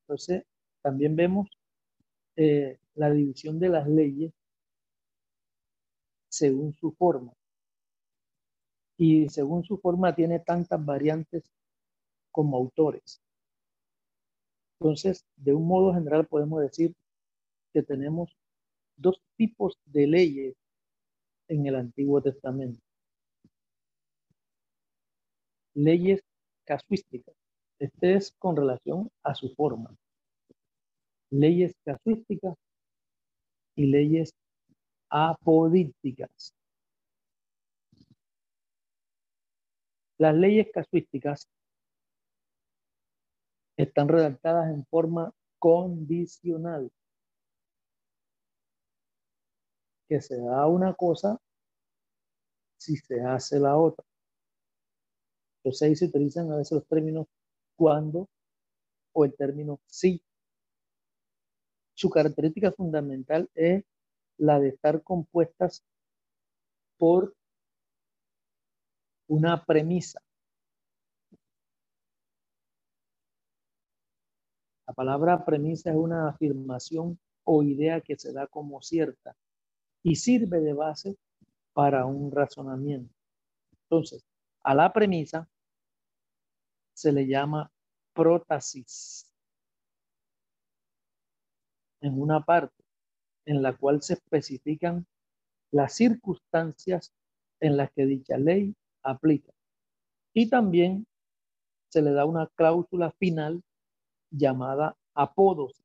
[0.02, 0.44] Entonces,
[0.82, 1.48] también vemos
[2.36, 4.32] eh, la división de las leyes
[6.28, 7.32] según su forma
[8.96, 11.55] y según su forma tiene tantas variantes
[12.36, 13.18] como autores.
[14.78, 16.92] Entonces, de un modo general podemos decir
[17.72, 18.36] que tenemos
[18.94, 20.54] dos tipos de leyes
[21.48, 22.78] en el Antiguo Testamento.
[25.72, 26.20] Leyes
[26.66, 27.34] casuísticas.
[27.78, 29.96] Este es con relación a su forma.
[31.30, 32.54] Leyes casuísticas
[33.76, 34.34] y leyes
[35.08, 36.52] apodípticas.
[40.18, 41.48] Las leyes casuísticas
[43.76, 46.90] están redactadas en forma condicional.
[50.08, 51.38] Que se da una cosa
[52.78, 54.04] si se hace la otra.
[55.58, 57.26] Entonces ahí se utilizan a veces los términos
[57.74, 58.28] cuando
[59.12, 60.22] o el término sí.
[61.94, 63.84] Su característica fundamental es
[64.38, 65.82] la de estar compuestas
[66.98, 67.34] por
[69.28, 70.20] una premisa.
[74.96, 79.36] Palabra premisa es una afirmación o idea que se da como cierta
[80.02, 81.16] y sirve de base
[81.74, 83.14] para un razonamiento.
[83.82, 84.24] Entonces,
[84.64, 85.48] a la premisa
[86.94, 87.70] se le llama
[88.14, 89.30] prótasis.
[92.00, 92.82] En una parte
[93.44, 95.06] en la cual se especifican
[95.70, 97.12] las circunstancias
[97.60, 99.52] en las que dicha ley aplica.
[100.32, 101.06] Y también
[101.90, 103.62] se le da una cláusula final
[104.36, 105.84] llamada apódosis.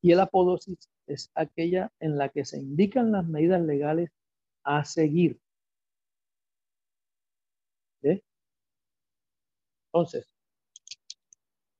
[0.00, 4.10] Y el apódosis es aquella en la que se indican las medidas legales
[4.64, 5.40] a seguir.
[9.92, 10.26] Entonces,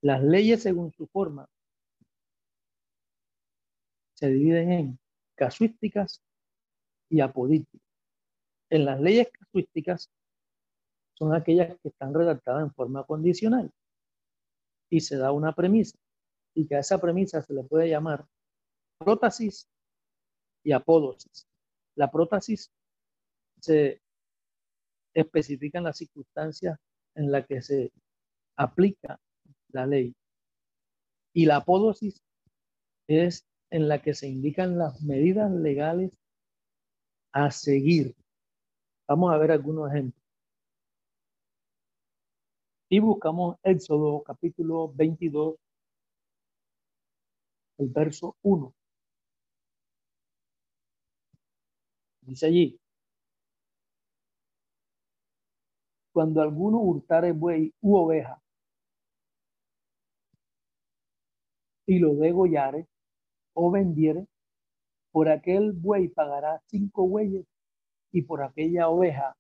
[0.01, 1.49] las leyes según su forma
[4.15, 4.99] se dividen en
[5.37, 6.23] casuísticas
[7.11, 7.87] y apodíticas.
[8.71, 10.11] En las leyes casuísticas
[11.15, 13.71] son aquellas que están redactadas en forma condicional
[14.91, 15.99] y se da una premisa
[16.55, 18.27] y que a esa premisa se le puede llamar
[18.99, 19.69] prótasis
[20.65, 21.47] y apódosis.
[21.95, 22.71] La prótasis
[23.61, 24.01] se
[25.15, 26.79] especifica en las circunstancias
[27.15, 27.93] en las que se
[28.57, 29.21] aplica
[29.69, 30.15] la ley
[31.33, 32.23] y la apódosis
[33.07, 36.11] es en la que se indican las medidas legales
[37.33, 38.17] a seguir.
[39.07, 40.18] Vamos a ver algunos ejemplos.
[42.91, 45.57] Y buscamos Éxodo capítulo 22,
[47.79, 48.75] el verso 1.
[52.23, 52.79] Dice allí,
[56.13, 58.41] cuando alguno hurtare buey u oveja
[61.87, 62.87] y lo degollare,
[63.55, 64.27] o vendiere,
[65.13, 67.45] por aquel buey pagará cinco bueyes
[68.13, 69.37] y por aquella oveja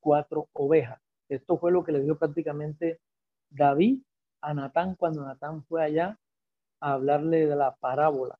[0.00, 1.03] cuatro ovejas.
[1.28, 3.00] Esto fue lo que le dio prácticamente
[3.50, 4.02] David
[4.40, 6.18] a Natán cuando Natán fue allá
[6.80, 8.38] a hablarle de la parábola.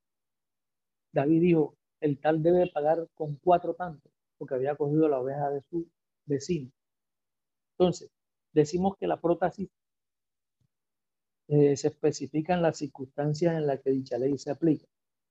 [1.12, 5.62] David dijo, el tal debe pagar con cuatro tantos, porque había cogido la oveja de
[5.62, 5.88] su
[6.26, 6.70] vecino.
[7.78, 8.10] Entonces,
[8.52, 9.68] decimos que la prótesis
[11.48, 14.86] eh, se especifican las circunstancias en las que dicha ley se aplica.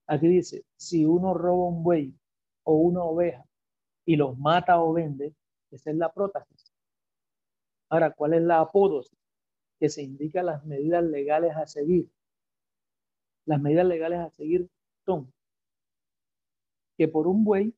[0.06, 2.14] Aquí dice, si uno roba un buey
[2.64, 3.44] o una oveja
[4.04, 5.34] y los mata o vende,
[5.70, 6.73] esa es la prótesis.
[7.88, 9.18] Ahora, ¿cuál es la apódosis?
[9.78, 12.10] Que se indica las medidas legales a seguir.
[13.46, 14.68] Las medidas legales a seguir
[15.04, 15.32] son
[16.96, 17.74] que por un buey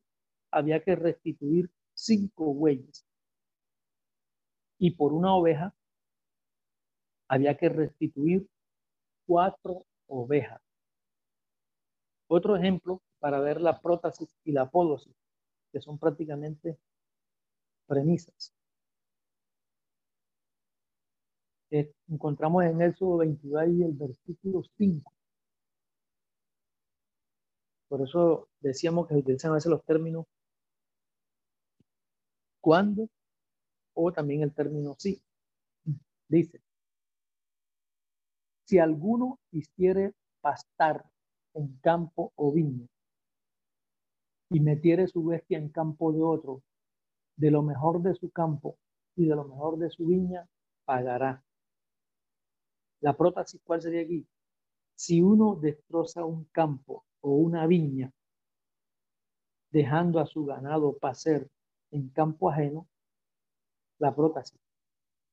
[0.51, 3.05] había que restituir cinco bueyes
[4.79, 5.75] y por una oveja
[7.29, 8.47] había que restituir
[9.27, 10.61] cuatro ovejas.
[12.29, 15.15] Otro ejemplo para ver la prótesis y la apódosis,
[15.73, 16.79] que son prácticamente
[17.87, 18.53] premisas.
[21.71, 25.13] Encontramos en Éxodo 22 y el versículo 5.
[27.89, 30.27] Por eso decíamos que se utilizan a veces los términos
[32.61, 33.09] cuando
[33.95, 35.23] o también el término sí.
[36.29, 36.61] Dice,
[38.65, 41.05] si alguno quisiere pastar
[41.55, 42.87] en campo o viña
[44.51, 46.63] y metiere su bestia en campo de otro,
[47.37, 48.77] de lo mejor de su campo
[49.15, 50.49] y de lo mejor de su viña,
[50.85, 51.46] pagará.
[53.01, 54.27] La prótesis, ¿cuál sería aquí?
[54.95, 58.13] Si uno destroza un campo o una viña,
[59.71, 61.51] dejando a su ganado pacer
[61.91, 62.89] en campo ajeno,
[63.99, 64.61] la prótesis.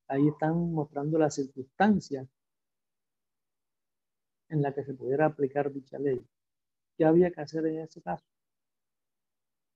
[0.08, 2.28] Ahí están mostrando las circunstancias
[4.50, 6.22] en la que se pudiera aplicar dicha ley.
[6.98, 8.26] ¿Qué había que hacer en ese caso?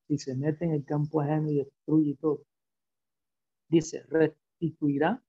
[0.08, 2.44] Si se mete en el campo ajeno y destruye todo,
[3.70, 5.24] dice, restituirá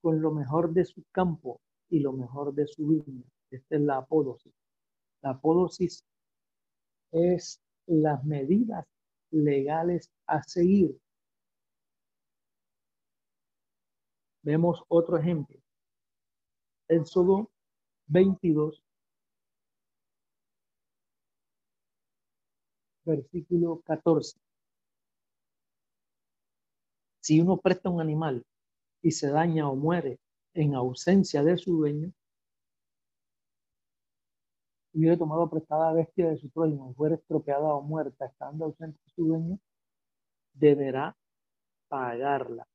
[0.00, 3.24] con lo mejor de su campo y lo mejor de su viña.
[3.50, 4.52] Esta es la apódosis.
[5.22, 6.04] La apódosis
[7.12, 8.86] es las medidas
[9.30, 10.98] legales a seguir.
[14.42, 15.58] Vemos otro ejemplo.
[16.88, 17.50] Éxodo
[18.06, 18.82] 22,
[23.04, 24.38] versículo 14.
[27.20, 28.44] Si uno presta un animal
[29.02, 30.18] y se daña o muere
[30.54, 32.12] en ausencia de su dueño,
[34.92, 39.26] hubiera tomado prestada bestia de su prójimo, fuera estropeada o muerta, estando ausente de su
[39.26, 39.58] dueño,
[40.52, 41.16] deberá
[41.88, 42.66] pagarla,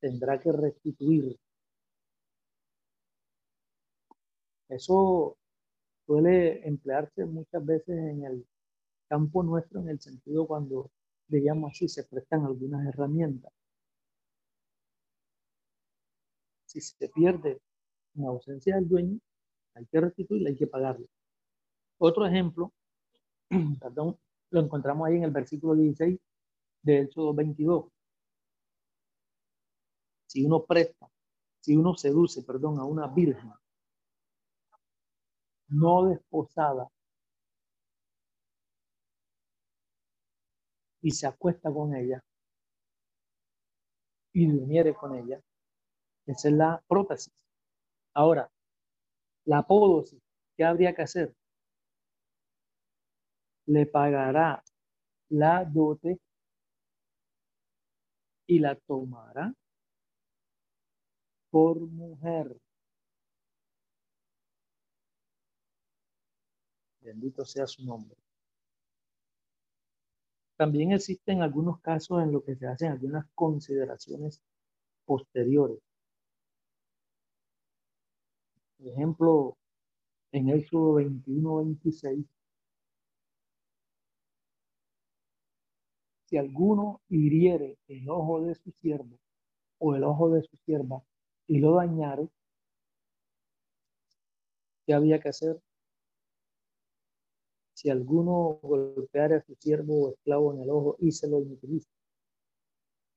[0.00, 1.38] tendrá que restituir.
[4.68, 5.36] Eso
[6.06, 8.46] suele emplearse muchas veces en el
[9.08, 10.90] campo nuestro, en el sentido cuando,
[11.28, 13.52] digamos así, se prestan algunas herramientas.
[16.72, 17.60] Si se pierde
[18.14, 19.18] en ausencia del dueño,
[19.74, 21.06] hay que restituirla, hay que pagarle.
[21.98, 22.72] Otro ejemplo,
[23.80, 24.18] perdón,
[24.50, 26.18] lo encontramos ahí en el versículo 16
[26.82, 27.92] de Éxodo 22.
[30.26, 31.10] Si uno presta,
[31.60, 33.52] si uno seduce, perdón, a una virgen
[35.68, 36.88] no desposada
[41.02, 42.24] y se acuesta con ella
[44.32, 45.38] y durmiere con ella,
[46.26, 47.32] esa es la prótesis.
[48.14, 48.50] Ahora,
[49.44, 50.20] la apódosis,
[50.56, 51.34] ¿qué habría que hacer?
[53.66, 54.62] Le pagará
[55.30, 56.20] la dote
[58.46, 59.54] y la tomará
[61.50, 62.56] por mujer.
[67.00, 68.16] Bendito sea su nombre.
[70.56, 74.40] También existen algunos casos en los que se hacen algunas consideraciones
[75.04, 75.80] posteriores.
[78.82, 79.56] Por ejemplo,
[80.32, 82.26] en Éxodo 21-26,
[86.26, 89.20] si alguno hiriere el ojo de su siervo
[89.78, 91.00] o el ojo de su sierva
[91.46, 92.28] y lo dañare,
[94.84, 95.60] ¿qué había que hacer?
[97.74, 101.90] si alguno golpeara a su siervo o esclavo en el ojo y se lo inutiliza.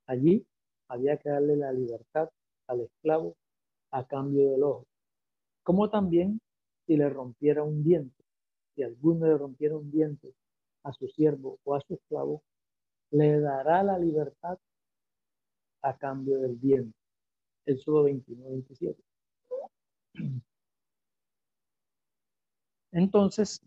[0.06, 0.46] Allí
[0.88, 2.30] había que darle la libertad
[2.68, 3.36] al esclavo
[3.92, 4.86] a cambio del ojo.
[5.66, 6.40] Como también
[6.86, 8.24] si le rompiera un diente,
[8.76, 10.36] si alguno le rompiera un diente
[10.84, 12.44] a su siervo o a su esclavo,
[13.10, 14.60] le dará la libertad
[15.82, 16.96] a cambio del diente.
[17.66, 18.96] Éxodo 21-27.
[22.92, 23.60] Entonces,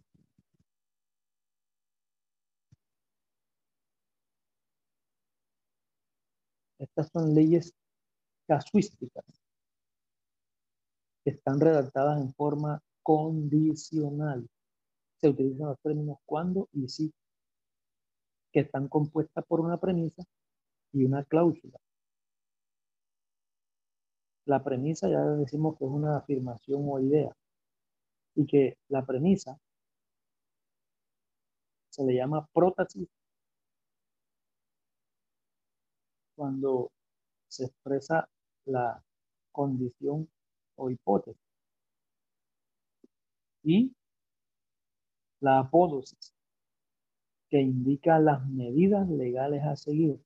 [6.78, 7.74] Estas son leyes
[8.46, 9.24] casuísticas
[11.28, 14.48] están redactadas en forma condicional.
[15.20, 17.12] Se utilizan los términos cuando y si,
[18.52, 20.22] que están compuestas por una premisa
[20.92, 21.78] y una cláusula.
[24.46, 27.34] La premisa ya decimos que es una afirmación o idea
[28.34, 29.58] y que la premisa
[31.90, 33.08] se le llama prótesis
[36.36, 36.92] cuando
[37.48, 38.28] se expresa
[38.64, 39.02] la
[39.50, 40.28] condición
[40.78, 41.42] o hipótesis.
[43.62, 43.92] Y
[45.40, 46.32] la apódosis,
[47.50, 50.20] que indica las medidas legales a seguir.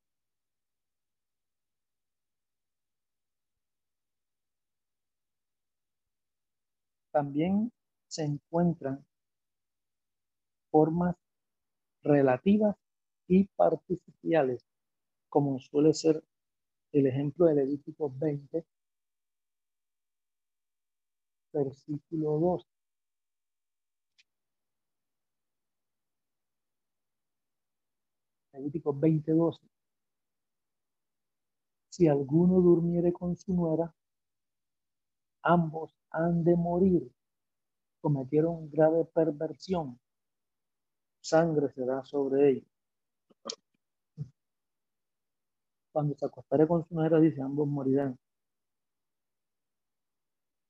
[7.12, 7.70] También
[8.08, 9.04] se encuentran
[10.70, 11.14] formas
[12.02, 12.76] relativas
[13.28, 14.64] y participiales
[15.28, 16.22] como suele ser
[16.92, 18.64] el ejemplo de Levítico 20,
[21.52, 22.66] versículo 2.
[28.54, 29.60] Levítico 20, 12.
[31.90, 33.94] Si alguno durmiere con su nuera,
[35.42, 37.10] ambos han de morir.
[38.00, 39.98] Cometieron grave perversión.
[41.20, 42.72] Sangre será sobre ellos.
[45.92, 48.18] cuando se acostare con su mujer, dice, ambos morirán.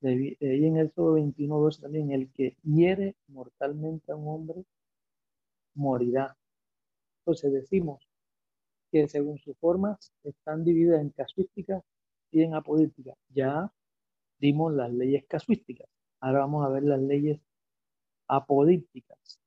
[0.02, 4.64] Ahí en el 21.2 también, el que hiere mortalmente a un hombre,
[5.74, 6.36] morirá.
[7.20, 8.06] Entonces decimos
[8.90, 11.82] que según sus formas están divididas en casuísticas
[12.32, 13.16] y en apodísticas.
[13.30, 13.72] Ya
[14.38, 15.88] dimos las leyes casuísticas.
[16.20, 17.40] Ahora vamos a ver las leyes
[18.28, 19.40] apodísticas.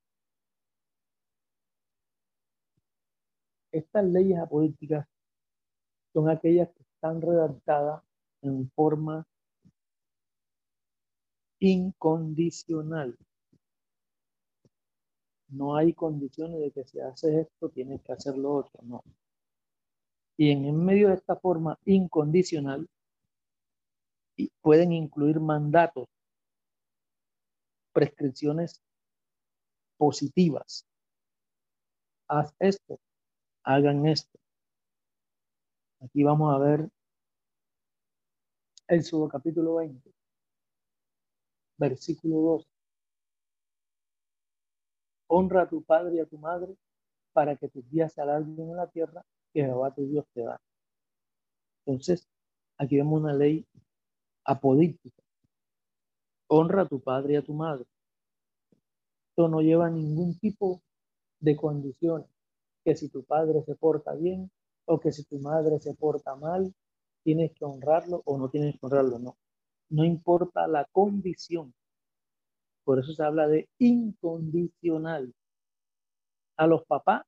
[3.71, 5.05] Estas leyes apodísticas
[6.13, 8.01] son aquellas que están redactadas
[8.41, 9.27] en forma
[11.59, 13.17] incondicional.
[15.49, 19.03] No hay condiciones de que si haces esto, tienes que hacer lo otro, no.
[20.37, 22.89] Y en, medio de esta forma incondicional,
[24.61, 26.07] pueden incluir mandatos,
[27.93, 28.81] prescripciones
[29.97, 30.85] positivas.
[32.27, 32.99] Haz esto,
[33.63, 34.37] hagan esto.
[36.01, 36.89] Aquí vamos a ver
[38.87, 40.14] Éxodo capítulo 20,
[41.77, 42.67] versículo 2.
[45.27, 46.75] Honra a tu padre y a tu madre
[47.33, 50.61] para que tus días se alarguen en la tierra que Jehová tu Dios te da.
[51.85, 52.27] Entonces,
[52.77, 53.65] aquí vemos una ley
[54.43, 55.21] apodíctica.
[56.47, 57.85] Honra a tu padre y a tu madre.
[59.29, 60.81] Esto no lleva ningún tipo
[61.39, 62.29] de condiciones.
[62.83, 64.49] Que si tu padre se porta bien
[64.85, 66.73] o que si tu madre se porta mal,
[67.23, 69.19] tienes que honrarlo o no tienes que honrarlo.
[69.19, 69.35] No.
[69.89, 71.73] No importa la condición.
[72.83, 75.33] Por eso se habla de incondicional.
[76.57, 77.23] A los papás,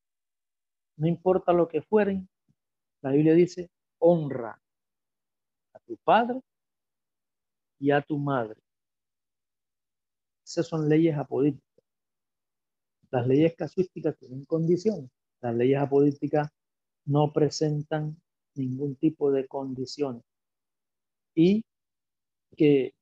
[0.97, 2.29] no importa lo que fueren,
[3.01, 4.59] la Biblia dice, honra
[5.73, 6.41] a tu padre
[7.79, 8.59] y a tu madre.
[10.43, 11.85] Esas son leyes apodíticas.
[13.11, 15.09] Las leyes casuísticas tienen condiciones.
[15.41, 16.49] Las leyes apodíticas
[17.05, 18.19] no presentan
[18.55, 20.23] ningún tipo de condiciones
[21.35, 21.63] y
[22.55, 22.93] que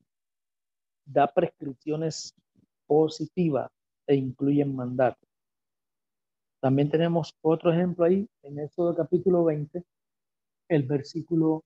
[1.06, 2.34] da prescripciones
[2.88, 3.70] positivas
[4.08, 5.28] e incluyen mandatos.
[6.62, 9.84] También tenemos otro ejemplo ahí en Éxodo capítulo 20,
[10.70, 11.64] el versículo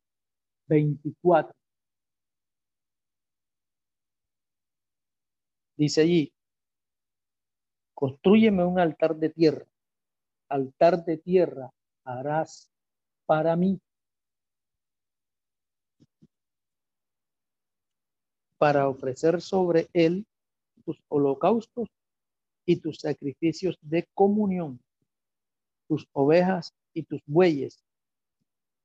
[0.67, 1.53] 24.
[5.77, 6.33] Dice allí,
[7.93, 9.65] construyeme un altar de tierra,
[10.49, 11.69] altar de tierra
[12.03, 12.69] harás
[13.25, 13.79] para mí,
[18.59, 20.27] para ofrecer sobre él
[20.85, 21.89] tus holocaustos
[22.65, 24.79] y tus sacrificios de comunión,
[25.87, 27.83] tus ovejas y tus bueyes.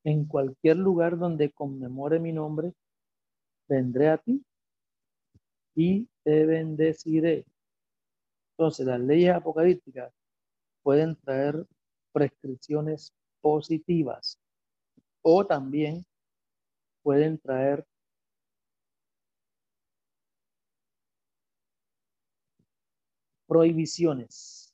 [0.03, 2.73] En cualquier lugar donde conmemore mi nombre,
[3.67, 4.43] vendré a ti
[5.75, 7.45] y te bendeciré.
[8.51, 10.13] Entonces, las leyes apocalípticas
[10.83, 11.65] pueden traer
[12.13, 14.39] prescripciones positivas
[15.21, 16.05] o también
[17.03, 17.85] pueden traer
[23.47, 24.73] prohibiciones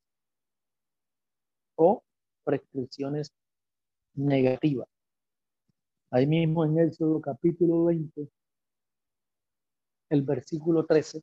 [1.76, 2.04] o
[2.44, 3.34] prescripciones
[4.14, 4.88] negativas.
[6.12, 6.92] Ahí mismo en el
[7.24, 8.30] capítulo 20,
[10.10, 11.22] el versículo 13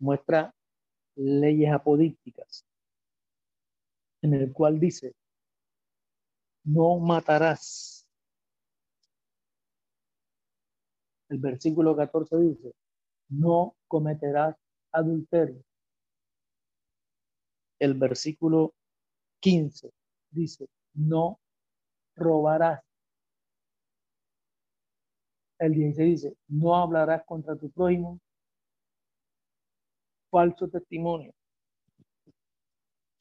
[0.00, 0.52] muestra
[1.14, 2.64] leyes apodípticas,
[4.22, 5.14] en el cual dice,
[6.64, 8.06] no matarás.
[11.28, 12.72] El versículo 14 dice,
[13.28, 14.56] no cometerás
[14.90, 15.62] adulterio.
[17.80, 18.74] El versículo
[19.40, 19.90] 15
[20.30, 21.40] dice, no
[22.14, 22.80] robarás
[25.60, 28.18] el 16 dice, no hablarás contra tu prójimo
[30.30, 31.34] falso testimonio.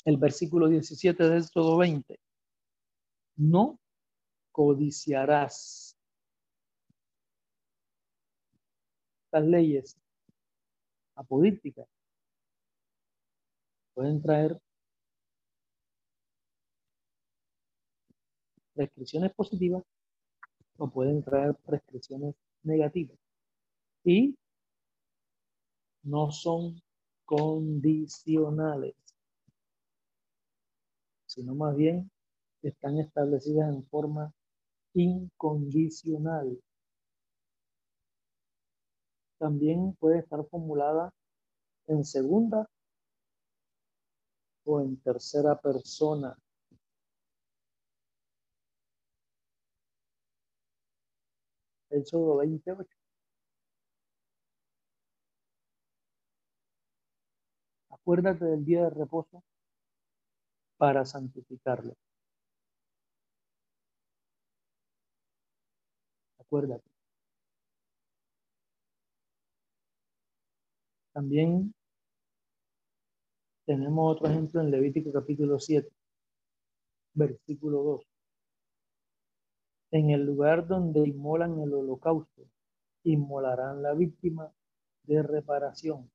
[0.05, 2.17] El versículo 17 de todo 20,
[3.35, 3.77] no
[4.53, 5.97] codiciarás.
[9.25, 9.97] Estas leyes
[11.15, 11.87] apodípticas
[13.99, 14.57] pueden traer
[18.73, 19.83] restricciones positivas
[20.77, 22.33] o pueden traer prescripciones
[22.63, 23.17] negativas.
[24.05, 24.37] Y
[26.03, 26.81] no son
[27.25, 28.95] condicionales,
[31.25, 32.09] sino más bien
[32.61, 34.31] están establecidas en forma
[34.93, 36.57] incondicional.
[39.37, 41.13] También puede estar formulada
[41.87, 42.65] en segunda
[44.69, 46.37] o en tercera persona.
[51.91, 52.87] Éxodo 28.
[57.91, 59.43] Acuérdate del día de reposo
[60.77, 61.95] para santificarlo.
[66.39, 66.89] Acuérdate.
[71.13, 71.73] También
[73.69, 75.87] tenemos otro ejemplo en Levítico capítulo 7,
[77.13, 78.07] versículo 2
[79.91, 82.47] en el lugar donde inmolan el holocausto,
[83.03, 84.51] inmolarán la víctima
[85.03, 86.09] de reparación.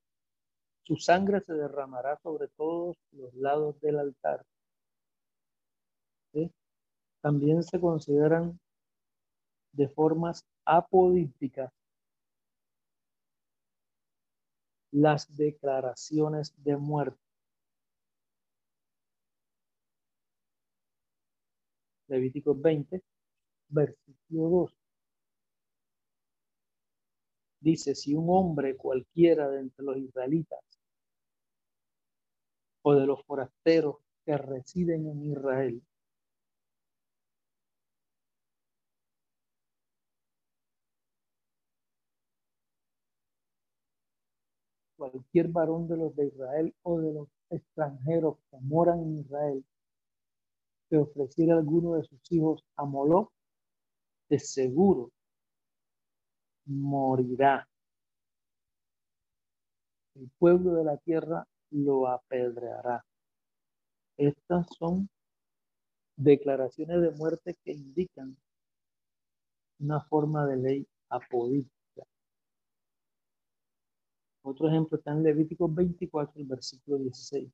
[0.83, 4.45] Su sangre se derramará sobre todos los lados del altar.
[7.21, 8.59] También se consideran
[9.71, 11.71] de formas apodípticas
[14.91, 17.24] las declaraciones de muerte.
[22.15, 23.03] Levítico 20,
[23.69, 24.77] versículo 2.
[27.59, 30.59] Dice, si un hombre cualquiera de entre los israelitas
[32.83, 35.81] o de los forasteros que residen en Israel
[44.95, 49.65] cualquier varón de los de Israel o de los extranjeros que moran en Israel
[50.95, 53.29] que ofreciera alguno de sus hijos a Moloch,
[54.29, 55.11] de seguro
[56.65, 57.67] morirá.
[60.15, 63.03] El pueblo de la tierra lo apedreará.
[64.17, 65.09] Estas son
[66.15, 68.37] declaraciones de muerte que indican
[69.79, 72.03] una forma de ley apodítica.
[74.43, 77.51] Otro ejemplo está en Levítico 24, el versículo 16.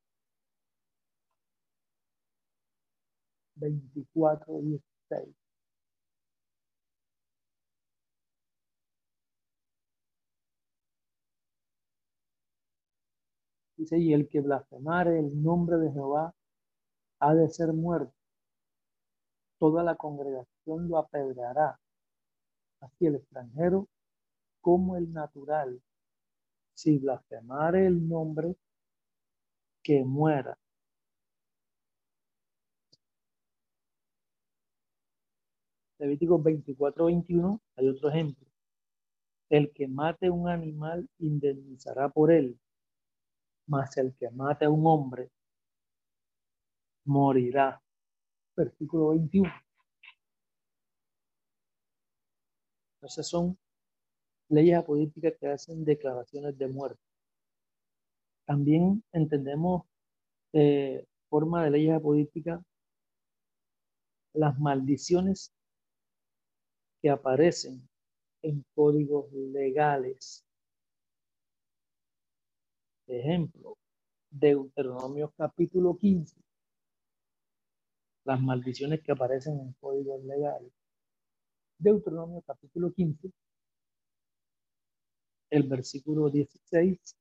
[3.62, 5.36] 24, 16.
[13.78, 16.34] Dice, y el que blasfemare el nombre de Jehová
[17.20, 18.14] ha de ser muerto.
[19.60, 21.80] Toda la congregación lo apedreará,
[22.82, 23.88] así el extranjero
[24.62, 25.82] como el natural.
[26.74, 28.56] Si blasfemare el nombre,
[29.84, 30.61] que muera.
[36.02, 38.46] Levítico 24, 21, hay otro ejemplo.
[39.50, 42.60] El que mate un animal indemnizará por él
[43.72, 45.32] mas el que mate a un hombre
[47.06, 47.82] morirá.
[48.56, 49.50] Versículo 21.
[52.96, 53.58] Entonces son
[54.50, 57.02] leyes apolíticas que hacen declaraciones de muerte.
[58.46, 59.84] También entendemos
[60.54, 62.62] eh, forma de leyes apolíticas
[64.34, 65.54] las maldiciones
[67.02, 67.88] que aparecen
[68.44, 70.46] en códigos legales
[73.12, 73.78] Ejemplo,
[74.30, 76.42] Deuteronomio capítulo 15.
[78.24, 80.72] Las maldiciones que aparecen en códigos legales.
[81.78, 83.32] Deuteronomio capítulo 15,
[85.50, 87.18] el versículo 16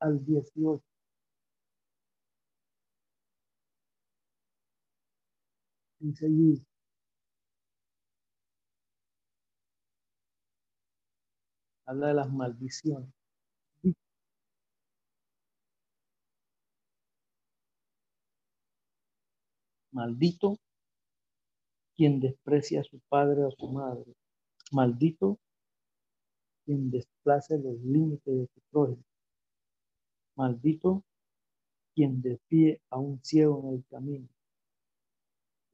[0.00, 0.82] al 18.
[5.98, 6.64] Dice allí,
[11.90, 13.10] habla de las maldiciones.
[19.92, 20.56] Maldito
[21.96, 24.14] quien desprecia a su padre o a su madre.
[24.70, 25.38] Maldito
[26.64, 29.02] quien desplace los límites de su prójimo.
[30.36, 31.02] Maldito
[31.94, 34.28] quien desvíe a un ciego en el camino.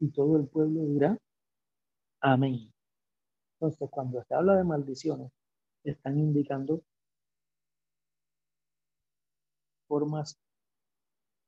[0.00, 1.18] Y todo el pueblo dirá,
[2.20, 2.72] amén.
[3.54, 5.30] Entonces, cuando se habla de maldiciones,
[5.90, 6.82] están indicando
[9.88, 10.38] formas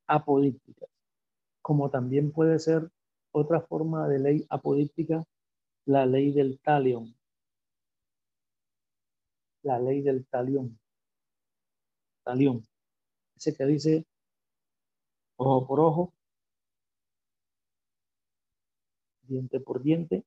[0.07, 0.89] apolíticas
[1.69, 2.91] como también puede ser
[3.31, 5.23] otra forma de ley apodíptica,
[5.85, 7.15] la ley del talión.
[9.63, 10.79] La ley del talión.
[12.25, 12.67] Talión.
[13.37, 14.07] Ese que dice
[15.37, 16.15] ojo por ojo,
[19.25, 20.25] diente por diente,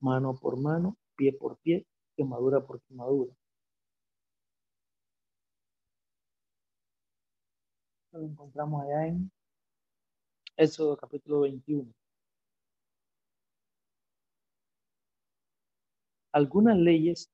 [0.00, 1.86] mano por mano, pie por pie,
[2.16, 3.32] quemadura por quemadura.
[8.12, 9.30] Lo encontramos allá en
[10.56, 11.92] Éxodo capítulo 21.
[16.32, 17.30] Algunas leyes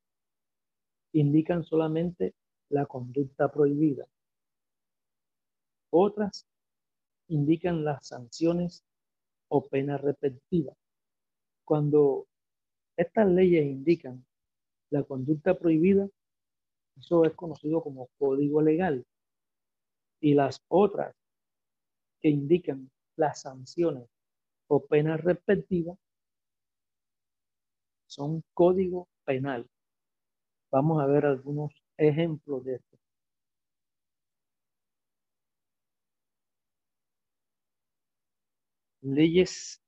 [1.12, 2.34] indican solamente
[2.70, 4.06] la conducta prohibida.
[5.90, 6.46] Otras
[7.28, 8.84] indican las sanciones
[9.48, 10.76] o penas respectivas.
[11.64, 12.26] Cuando
[12.96, 14.24] estas leyes indican
[14.91, 16.09] la conducta prohibida,
[16.99, 19.05] eso es conocido como código legal.
[20.20, 21.14] Y las otras
[22.20, 24.09] que indican las sanciones
[24.68, 25.99] o penas respectivas
[28.07, 29.66] son código penal.
[30.70, 32.99] Vamos a ver algunos ejemplos de esto.
[39.03, 39.80] Leyes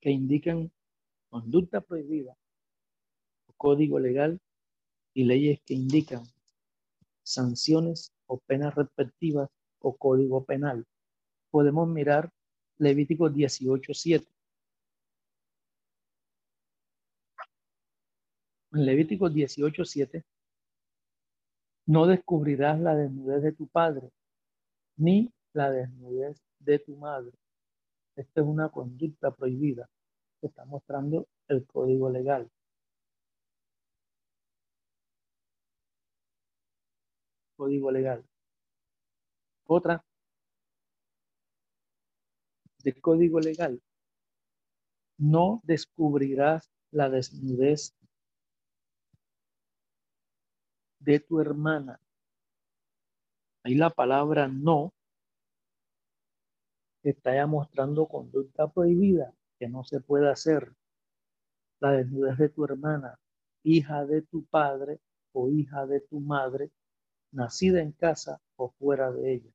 [0.00, 0.70] que indican
[1.30, 2.36] conducta prohibida
[3.58, 4.40] código legal
[5.12, 6.22] y leyes que indican
[7.22, 9.50] sanciones o penas respectivas
[9.80, 10.86] o código penal
[11.50, 12.30] podemos mirar
[12.78, 14.26] Levítico 18.7.
[18.72, 20.22] En Levítico 18.7,
[21.86, 24.10] no descubrirás la desnudez de tu padre,
[24.96, 27.32] ni la desnudez de tu madre.
[28.14, 29.88] Esta es una conducta prohibida
[30.40, 32.48] está mostrando el código legal.
[37.58, 38.24] Código legal.
[39.66, 40.02] Otra
[42.84, 43.82] de código legal,
[45.18, 47.94] no descubrirás la desnudez
[51.00, 52.00] de tu hermana,
[53.64, 54.94] Ahí la palabra no
[57.02, 60.72] está ya mostrando conducta prohibida que no se puede hacer.
[61.80, 63.18] La desnudez de tu hermana,
[63.62, 65.00] hija de tu padre
[65.32, 66.70] o hija de tu madre,
[67.32, 69.50] nacida en casa o fuera de ella.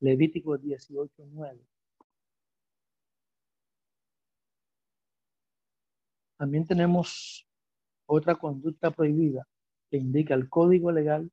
[0.00, 1.60] Levítico 18, 9.
[6.38, 7.46] También tenemos
[8.06, 9.46] otra conducta prohibida
[9.90, 11.30] que indica el código legal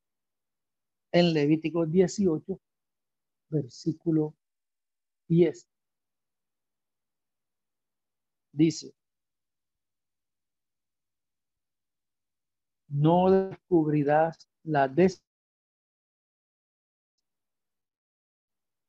[1.11, 2.59] en Levítico 18,
[3.49, 4.35] versículo
[5.27, 5.67] 10.
[8.51, 8.93] Dice,
[12.87, 15.24] no descubrirás la des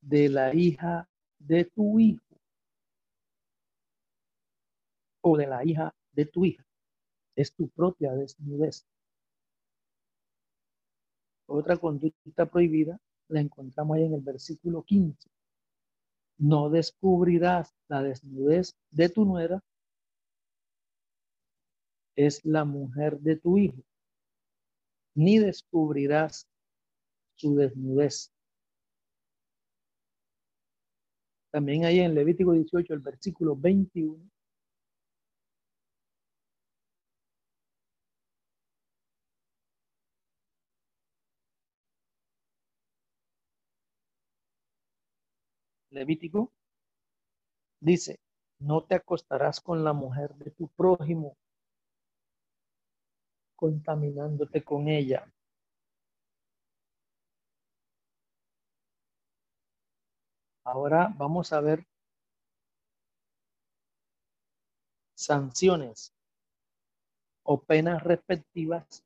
[0.07, 2.38] de la hija de tu hijo
[5.20, 6.64] o de la hija de tu hija.
[7.34, 8.86] Es tu propia desnudez.
[11.46, 15.28] Otra conducta prohibida la encontramos ahí en el versículo 15.
[16.38, 19.61] No descubrirás la desnudez de tu nuera,
[22.14, 23.82] es la mujer de tu hijo,
[25.14, 26.48] ni descubrirás
[27.34, 28.36] su desnudez.
[31.51, 34.30] También ahí en Levítico 18, el versículo 21,
[45.90, 46.53] Levítico,
[47.80, 48.20] dice,
[48.59, 51.38] no te acostarás con la mujer de tu prójimo,
[53.57, 55.26] contaminándote con ella.
[60.66, 61.86] Ahora vamos a ver
[65.14, 66.12] sanciones
[67.44, 69.04] o penas respectivas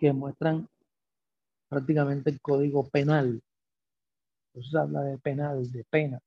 [0.00, 0.68] que muestran
[1.68, 3.40] prácticamente el código penal.
[4.48, 6.20] Entonces habla de penal, de pena,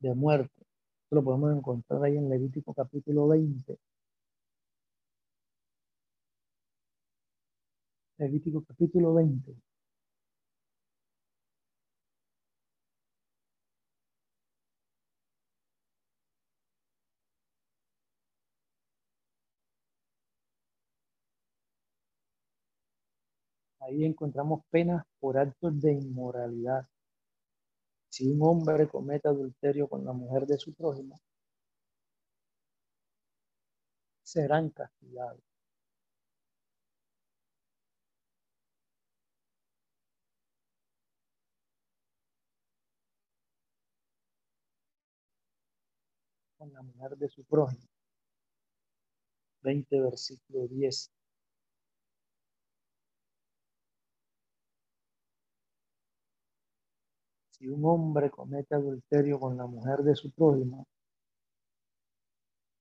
[0.00, 0.66] de muerte.
[1.04, 3.78] Esto lo podemos encontrar ahí en Levítico capítulo 20.
[8.18, 9.65] Levítico capítulo 20.
[23.86, 26.88] Ahí encontramos penas por actos de inmoralidad.
[28.10, 31.20] Si un hombre comete adulterio con la mujer de su prójimo,
[34.24, 35.40] serán castigados.
[46.58, 47.86] Con la mujer de su prójimo.
[49.62, 51.10] 20 versículo 10.
[57.58, 60.86] Si un hombre comete adulterio con la mujer de su prójimo,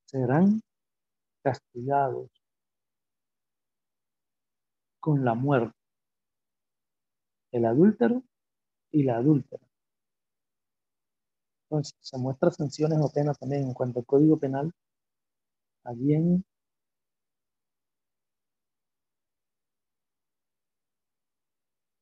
[0.05, 0.61] serán
[1.43, 2.29] castigados
[4.99, 5.75] con la muerte.
[7.51, 8.23] El adúltero
[8.91, 9.65] y la adúltera.
[11.69, 14.71] Entonces, se muestran sanciones o penas también en cuanto al Código Penal.
[15.83, 16.43] Allí en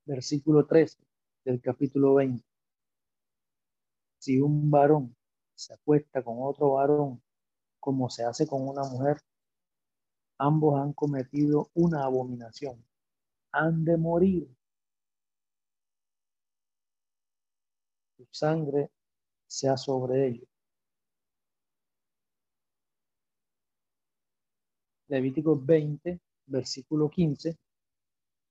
[0.06, 0.98] versículo 13
[1.46, 2.53] del capítulo 20
[4.24, 5.14] si un varón
[5.54, 7.22] se acuesta con otro varón,
[7.78, 9.18] como se hace con una mujer,
[10.38, 12.86] ambos han cometido una abominación.
[13.52, 14.48] Han de morir.
[18.16, 18.92] Su sangre
[19.46, 20.48] sea sobre ellos.
[25.10, 27.58] Levítico 20, versículo 15.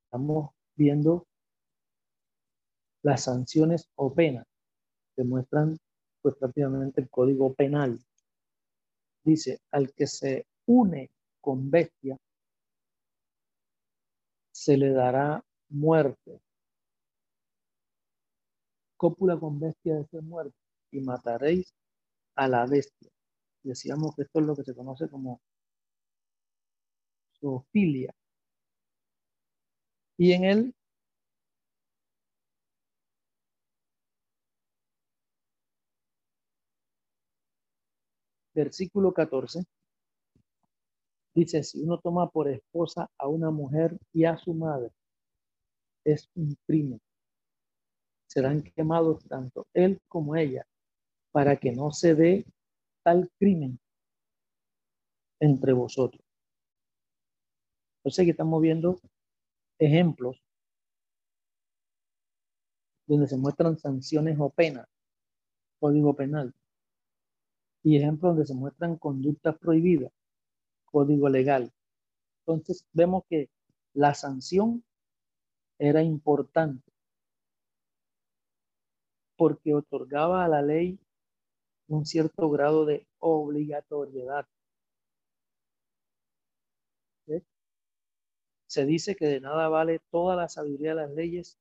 [0.05, 1.27] Estamos viendo
[3.03, 4.52] las sanciones o penas
[5.17, 5.79] demuestran
[6.21, 7.99] pues prácticamente el código penal.
[9.25, 11.11] Dice, al que se une
[11.41, 12.17] con bestia,
[14.53, 16.41] se le dará muerte.
[18.97, 20.57] Cópula con bestia de ser muerte
[20.93, 21.75] y mataréis
[22.37, 23.11] a la bestia.
[23.63, 25.41] Decíamos que esto es lo que se conoce como
[27.41, 28.15] zoofilia.
[30.17, 30.75] Y en él
[38.55, 39.65] versículo 14,
[41.35, 44.91] dice, si uno toma por esposa a una mujer y a su madre,
[46.05, 47.01] es un crimen.
[48.27, 50.67] Serán quemados tanto él como ella,
[51.33, 52.45] para que no se dé
[53.03, 53.79] tal crimen
[55.41, 56.23] entre vosotros.
[57.99, 59.01] Entonces aquí estamos viendo
[59.79, 60.43] ejemplos
[63.07, 64.89] donde se muestran sanciones o penas,
[65.79, 66.55] código penal,
[67.83, 70.13] y ejemplos donde se muestran conductas prohibidas,
[70.85, 71.73] código legal.
[72.41, 73.51] Entonces vemos que
[73.95, 74.85] la sanción
[75.79, 76.93] era importante
[79.37, 80.99] porque otorgaba a la ley
[81.89, 84.47] un cierto grado de obligatoriedad.
[88.67, 91.59] Se dice que de nada vale toda la sabiduría de las leyes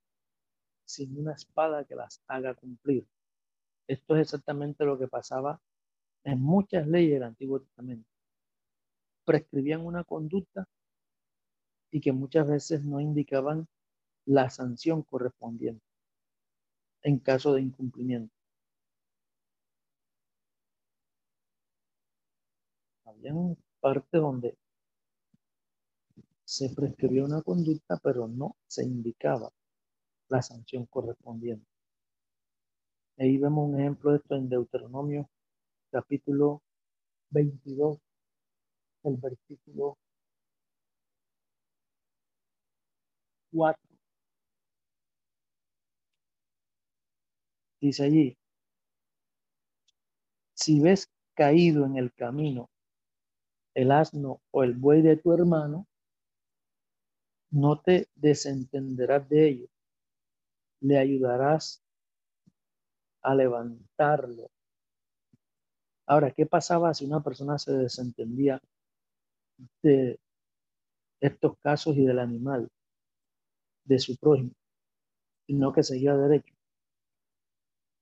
[0.86, 3.06] sin una espada que las haga cumplir.
[3.88, 5.60] Esto es exactamente lo que pasaba
[6.24, 8.08] en muchas leyes del Antiguo Testamento.
[9.26, 10.68] Prescribían una conducta
[11.92, 13.68] y que muchas veces no indicaban
[14.26, 15.84] la sanción correspondiente
[17.04, 18.34] en caso de incumplimiento.
[23.06, 23.34] Había
[23.80, 24.58] parte donde
[26.46, 29.52] se prescribió una conducta, pero no se indicaba
[30.30, 31.66] la sanción correspondiente.
[33.18, 35.30] Ahí vemos un ejemplo de esto en Deuteronomio
[35.92, 36.62] capítulo
[37.32, 38.00] 22,
[39.04, 39.98] el versículo
[43.52, 43.82] 4.
[47.82, 48.38] Dice allí,
[50.54, 52.70] si ves caído en el camino
[53.74, 55.88] el asno o el buey de tu hermano,
[57.52, 59.68] no te desentenderás de ello.
[60.82, 61.82] Le ayudarás
[63.22, 64.50] a levantarlo.
[66.06, 68.62] Ahora, ¿qué pasaba si una persona se desentendía
[69.82, 70.20] de
[71.22, 72.70] estos casos y del animal,
[73.86, 74.52] de su prójimo,
[75.48, 76.54] sino que seguía derecho?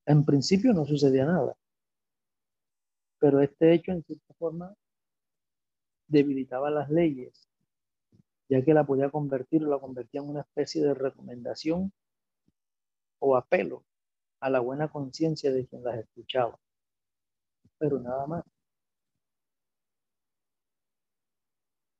[0.06, 1.56] En principio no sucedía nada,
[3.20, 4.74] pero este hecho en cierta forma
[6.08, 7.48] debilitaba las leyes,
[8.50, 11.92] ya que la podía convertir o la convertía en una especie de recomendación
[13.20, 13.84] o apelo
[14.40, 16.58] a la buena conciencia de quien las escuchaba.
[17.80, 18.44] Pero nada más.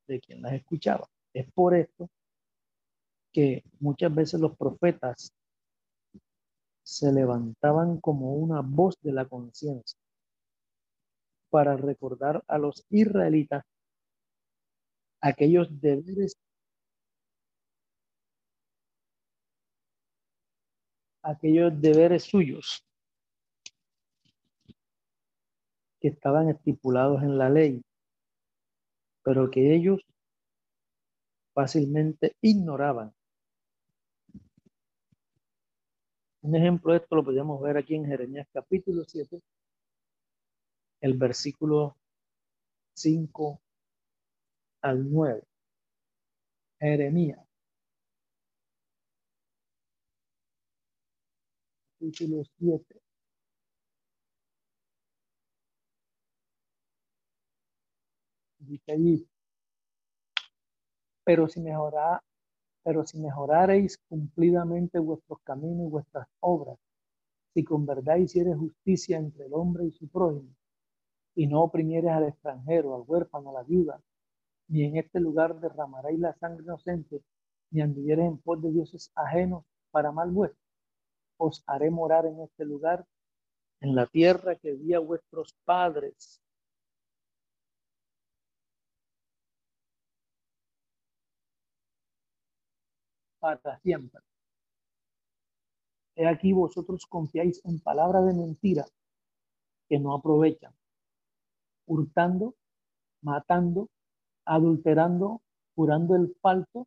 [0.06, 1.08] De quien las escuchaba.
[1.32, 2.08] Es por esto
[3.32, 5.32] que muchas veces los profetas
[6.82, 9.98] se levantaban como una voz de la conciencia
[11.50, 13.64] para recordar a los israelitas
[15.20, 16.36] aquellos deberes
[21.22, 22.84] aquellos deberes suyos
[26.00, 27.82] que estaban estipulados en la ley,
[29.22, 30.00] pero que ellos
[31.54, 33.12] fácilmente ignoraban.
[36.42, 39.40] Un ejemplo de esto lo podemos ver aquí en Jeremías capítulo 7,
[41.02, 41.96] el versículo
[42.94, 43.60] 5
[44.82, 45.42] al 9.
[46.78, 47.46] Jeremías.
[51.98, 53.09] Capítulo 7.
[61.24, 62.22] Pero si mejorá,
[62.82, 66.78] pero si mejorareis cumplidamente vuestros caminos y vuestras obras,
[67.54, 70.54] si con verdad hicieres justicia entre el hombre y su prójimo,
[71.34, 74.00] y no oprimieres al extranjero, al huérfano, a la viuda,
[74.68, 77.22] ni en este lugar derramaréis la sangre inocente,
[77.70, 80.60] ni anduvieres en pos de dioses ajenos para mal vuestro.
[81.38, 83.06] Os haré morar en este lugar,
[83.80, 86.40] en la tierra que di a vuestros padres.
[93.40, 94.20] Para siempre.
[96.14, 98.84] He aquí vosotros confiáis en palabras de mentira
[99.88, 100.74] que no aprovechan,
[101.86, 102.54] hurtando,
[103.22, 103.88] matando,
[104.44, 105.40] adulterando,
[105.74, 106.86] jurando el falso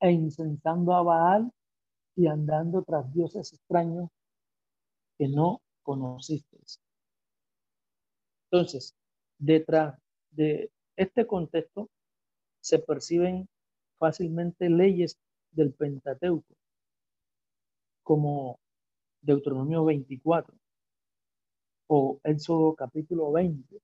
[0.00, 1.52] e incensando a Baal
[2.16, 4.10] y andando tras dioses extraños
[5.16, 6.80] que no conocisteis.
[8.50, 8.94] Entonces,
[9.38, 9.98] detrás
[10.30, 11.88] de este contexto
[12.60, 13.48] se perciben
[13.98, 15.18] fácilmente leyes
[15.56, 16.54] del Pentateuco,
[18.02, 18.60] como
[19.22, 20.54] Deuteronomio 24
[21.88, 23.80] o Éxodo capítulo 20,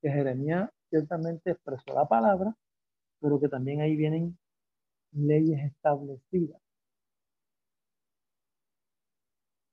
[0.00, 2.54] que Jeremías ciertamente expresó la palabra,
[3.20, 4.38] pero que también ahí vienen
[5.12, 6.60] leyes establecidas.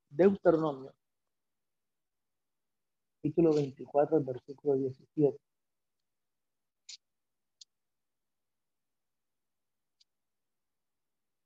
[0.10, 0.94] Deuteronomio,
[3.18, 5.38] capítulo 24, versículo 17.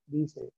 [0.10, 0.52] Dice,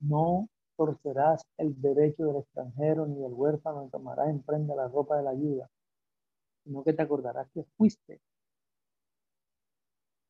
[0.00, 5.22] no torcerás el derecho del extranjero ni del huérfano, tomarás en prenda la ropa de
[5.22, 5.70] la ayuda
[6.68, 8.20] sino que te acordarás que fuiste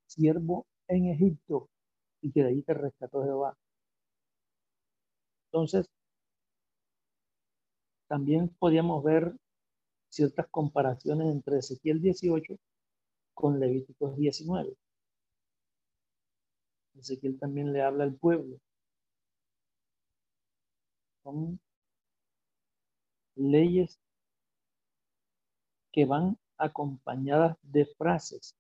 [0.07, 1.69] siervo en Egipto
[2.23, 3.57] y que de ahí te rescató Jehová.
[5.51, 5.87] Entonces,
[8.07, 9.35] también podíamos ver
[10.11, 12.57] ciertas comparaciones entre Ezequiel 18
[13.35, 14.77] con Levíticos 19.
[16.99, 18.59] Ezequiel también le habla al pueblo.
[21.23, 21.61] Son
[23.37, 24.01] leyes
[25.93, 28.57] que van acompañadas de frases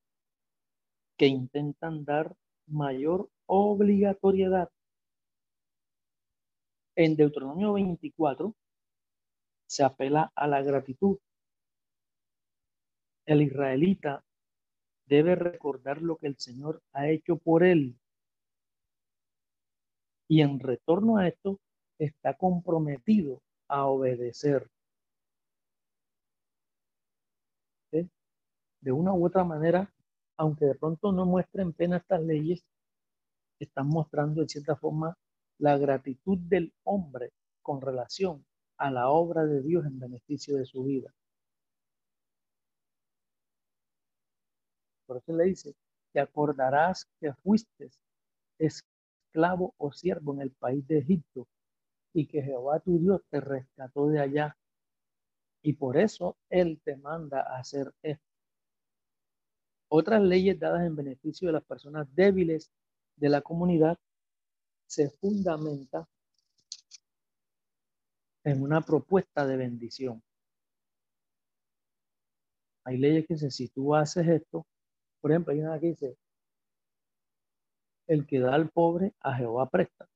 [1.17, 2.35] que intentan dar
[2.67, 4.71] mayor obligatoriedad.
[6.95, 8.55] En Deuteronomio 24
[9.67, 11.19] se apela a la gratitud.
[13.27, 14.25] El israelita
[15.07, 17.99] debe recordar lo que el Señor ha hecho por él.
[20.29, 21.59] Y en retorno a esto,
[21.99, 24.71] está comprometido a obedecer.
[28.81, 29.93] De una u otra manera,
[30.37, 32.65] aunque de pronto no muestren pena estas leyes,
[33.59, 35.17] están mostrando en cierta forma
[35.59, 40.85] la gratitud del hombre con relación a la obra de Dios en beneficio de su
[40.85, 41.13] vida.
[45.07, 45.75] Por eso le dice,
[46.13, 47.91] te acordarás que fuiste
[49.29, 51.47] esclavo o siervo en el país de Egipto
[52.13, 54.57] y que Jehová tu Dios te rescató de allá.
[55.63, 58.25] Y por eso Él te manda a hacer esto.
[59.91, 62.71] Otras leyes dadas en beneficio de las personas débiles
[63.17, 63.99] de la comunidad
[64.87, 66.07] se fundamenta
[68.45, 70.23] en una propuesta de bendición.
[72.85, 74.67] Hay leyes que dicen, si tú haces esto,
[75.21, 76.17] por ejemplo, hay una que dice,
[78.09, 80.09] el que da al pobre a Jehová presta.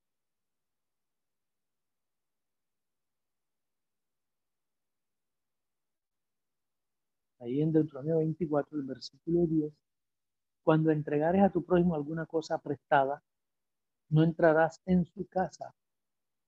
[7.40, 9.72] Ahí en Deuteronomio 24, el versículo 10,
[10.62, 13.22] cuando entregares a tu prójimo alguna cosa prestada,
[14.11, 15.74] no entrarás en su casa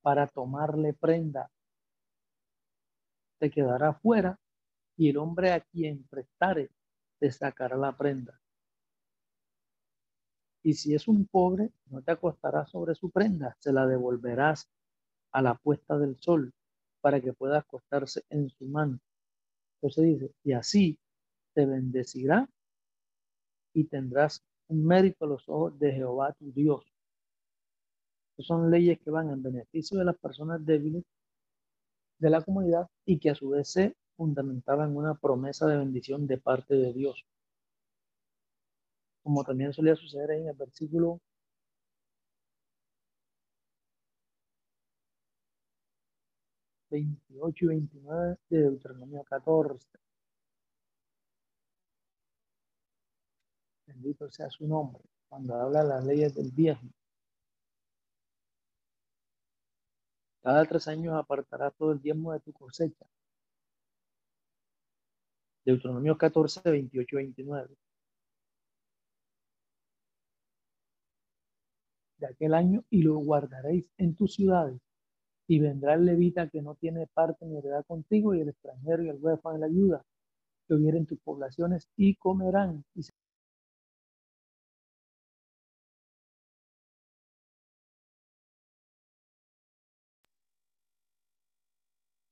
[0.02, 1.50] para tomarle prenda.
[3.38, 4.38] Te quedará fuera
[4.96, 6.70] y el hombre a quien prestare
[7.18, 8.40] te sacará la prenda.
[10.64, 14.66] Y si es un pobre, no te acostarás sobre su prenda, se la devolverás
[15.30, 16.54] a la puesta del sol
[17.02, 18.98] para que pueda acostarse en su mano.
[19.76, 20.98] Entonces dice, y así
[21.52, 22.48] te bendecirá
[23.74, 26.82] y tendrás un mérito a los ojos de Jehová tu Dios.
[28.38, 31.04] son leyes que van en beneficio de las personas débiles
[32.18, 36.26] de la comunidad y que a su vez se fundamentaban en una promesa de bendición
[36.26, 37.22] de parte de Dios.
[39.24, 41.20] Como también solía suceder en el versículo
[46.90, 49.98] 28 y 29 de Deuteronomio 14.
[53.86, 55.02] Bendito sea su nombre.
[55.28, 56.82] Cuando habla las leyes del viejo.
[60.42, 63.06] Cada tres años apartará todo el diezmo de tu cosecha.
[65.64, 67.76] Deuteronomio 14, 28, 29.
[72.26, 74.80] Aquel año y lo guardaréis en tus ciudades
[75.46, 79.08] y vendrá el levita que no tiene parte ni heredad contigo y el extranjero y
[79.08, 80.04] el huérfano de la ayuda
[80.66, 83.02] que hubieren tus poblaciones y comerán y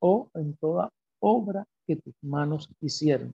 [0.01, 0.91] o en toda
[1.21, 3.33] obra que tus manos hicieron.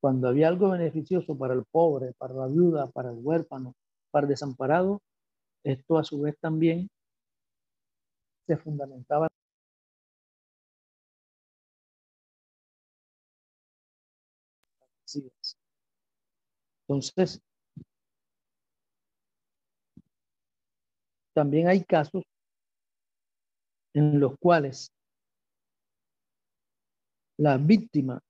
[0.00, 3.74] Cuando había algo beneficioso para el pobre, para la viuda, para el huérfano,
[4.10, 5.00] para el desamparado,
[5.64, 6.88] esto a su vez también
[8.46, 9.28] se fundamentaba
[16.88, 17.40] Entonces,
[21.34, 22.22] también hay casos
[23.94, 24.90] en los cuales
[27.38, 28.22] las víctimas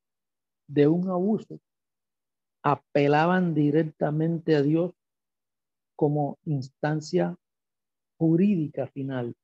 [0.68, 1.58] de un abuso
[2.64, 4.92] apelaban directamente a Dios
[6.02, 7.38] como instancia
[8.18, 9.36] jurídica final.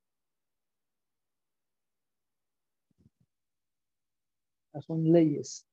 [4.85, 5.65] son leyes.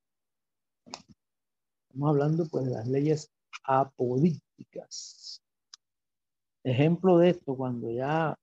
[1.88, 3.32] Estamos hablando pues de las leyes
[3.64, 5.42] apodícticas.
[6.62, 8.38] Ejemplo de esto, cuando ya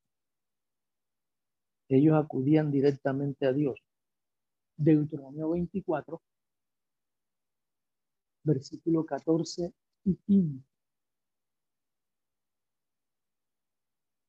[1.88, 3.80] ellos acudían directamente a Dios.
[4.76, 6.22] Deuteronomio 24,
[8.44, 9.72] versículo 14
[10.04, 10.73] y 15.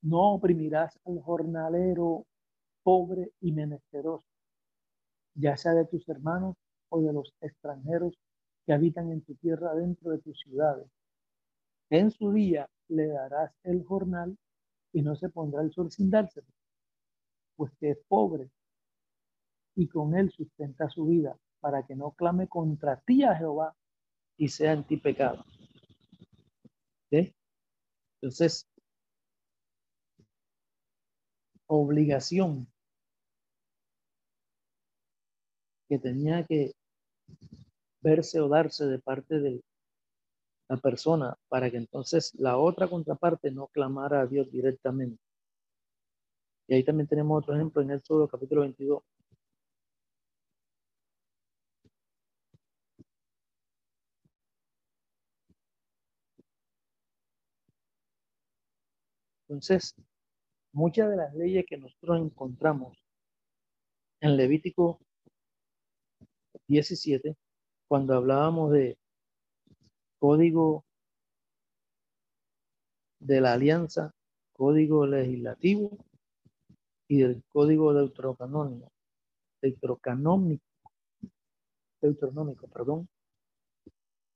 [0.05, 2.25] No oprimirás al jornalero
[2.83, 4.27] pobre y menesteroso
[5.35, 6.55] ya sea de tus hermanos
[6.89, 8.17] o de los extranjeros
[8.65, 10.89] que habitan en tu tierra dentro de tus ciudades.
[11.89, 14.37] En su día le darás el jornal
[14.93, 16.47] y no se pondrá el sol sin dárselo,
[17.55, 18.49] pues que es pobre
[19.75, 23.75] y con él sustenta su vida, para que no clame contra ti a Jehová
[24.37, 25.43] y sea en ti pecado.
[28.21, 28.67] Entonces,
[31.67, 32.67] obligación
[35.87, 36.73] que tenía que
[38.01, 39.61] verse o darse de parte de
[40.69, 45.21] la persona para que entonces la otra contraparte no clamara a Dios directamente.
[46.67, 49.03] Y ahí también tenemos otro ejemplo en el solo capítulo 22.
[59.47, 59.95] Entonces,
[60.75, 62.97] muchas de las leyes que nosotros encontramos
[64.19, 64.99] en Levítico
[66.67, 67.35] 17,
[67.87, 68.97] cuando hablábamos de
[70.19, 70.83] código
[73.19, 74.13] de la alianza,
[74.51, 75.97] código legislativo
[77.07, 78.91] y del código deuterocanónico,
[79.61, 80.65] deuterocanómico,
[82.01, 83.07] deuteronómico, perdón,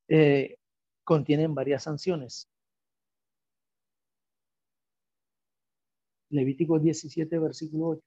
[0.08, 0.56] eh,
[1.04, 2.48] contienen varias sanciones.
[6.30, 8.02] Levítico 17, versículo 8.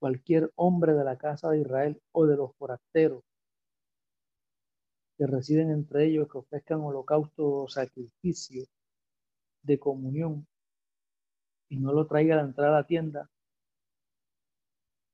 [0.00, 3.22] Cualquier hombre de la casa de Israel o de los forasteros
[5.18, 8.64] que residen entre ellos que ofrezcan holocausto o sacrificio
[9.62, 10.46] de comunión
[11.68, 13.28] y no lo traiga a la entrada a la tienda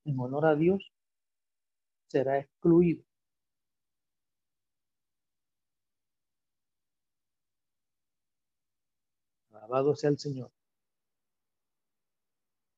[0.05, 0.93] en honor a Dios,
[2.07, 3.03] será excluido.
[9.65, 10.51] Alabado sea el Señor.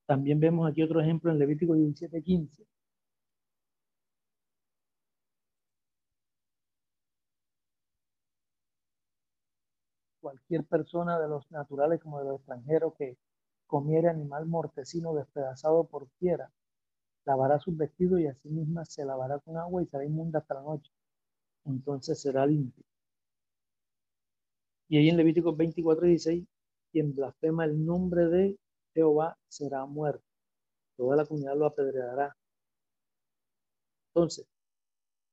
[0.07, 2.65] También vemos aquí otro ejemplo en Levítico 17:15.
[10.21, 13.17] Cualquier persona de los naturales como de los extranjeros que
[13.67, 16.53] comiere animal mortecino despedazado por quiera,
[17.25, 20.63] lavará sus vestidos y así misma se lavará con agua y será inmunda hasta la
[20.63, 20.93] noche.
[21.65, 22.85] Entonces será limpio.
[24.89, 26.47] Y ahí en Levítico 24:16
[26.97, 28.56] quien blasfema el nombre de
[28.94, 30.24] Jehová será muerto.
[30.97, 32.35] Toda la comunidad lo apedreará.
[34.14, 34.47] Entonces,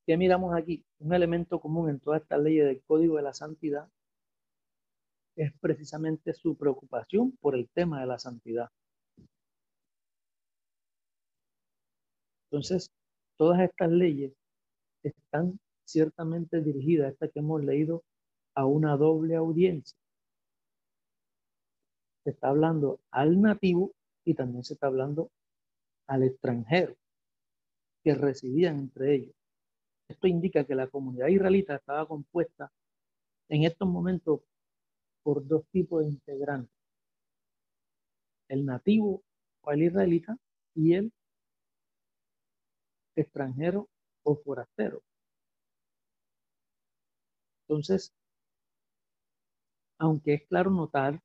[0.06, 0.84] ¿qué miramos aquí?
[0.99, 3.88] Un elemento común en toda esta ley del Código de la Santidad
[5.38, 8.68] es precisamente su preocupación por el tema de la santidad.
[12.52, 12.91] Entonces,
[13.38, 14.34] todas estas leyes
[15.02, 18.03] están ciertamente dirigidas, esta que hemos leído,
[18.53, 20.03] a una doble audiencia
[22.24, 23.91] se está hablando al nativo
[24.26, 25.30] y también se está hablando
[26.08, 26.95] al extranjero
[28.04, 29.36] que residían entre ellos.
[30.08, 32.72] Esto indica que la comunidad israelita estaba compuesta
[33.50, 34.41] en estos momentos
[35.24, 36.76] por dos tipos de integrantes.
[38.50, 39.24] El nativo
[39.62, 40.38] o el israelita
[40.76, 41.14] y el
[43.16, 43.90] extranjero
[44.24, 45.02] o forastero.
[47.68, 48.14] Entonces,
[49.98, 51.22] aunque es claro notar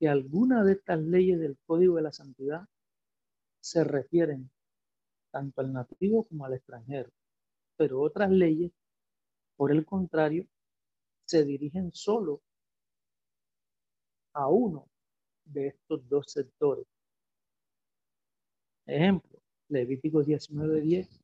[0.00, 2.66] que algunas de estas leyes del Código de la Santidad
[3.60, 4.50] se refieren
[5.30, 7.10] tanto al nativo como al extranjero,
[7.76, 8.72] pero otras leyes,
[9.56, 10.46] por el contrario,
[11.26, 12.40] se dirigen solo
[14.32, 14.88] a uno
[15.44, 16.86] de estos dos sectores.
[18.86, 21.20] Ejemplo, Levítico 19:10.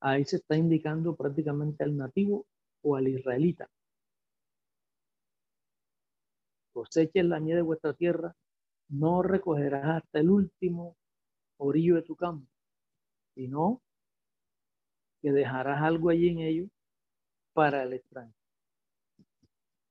[0.00, 2.44] Ahí se está indicando prácticamente al nativo
[2.82, 3.70] o al israelita
[6.72, 8.34] coseches la nieve de vuestra tierra,
[8.88, 10.96] no recogerás hasta el último
[11.58, 12.46] orillo de tu campo,
[13.34, 13.82] sino
[15.22, 16.68] que dejarás algo allí en ello
[17.54, 18.32] para el extraño.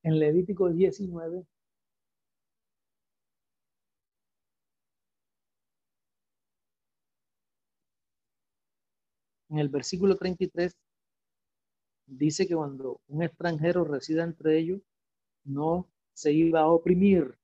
[0.03, 1.45] En Levítico 19,
[9.49, 10.75] en el versículo 33,
[12.07, 14.81] dice que cuando un extranjero resida entre ellos,
[15.43, 17.37] no se iba a oprimir,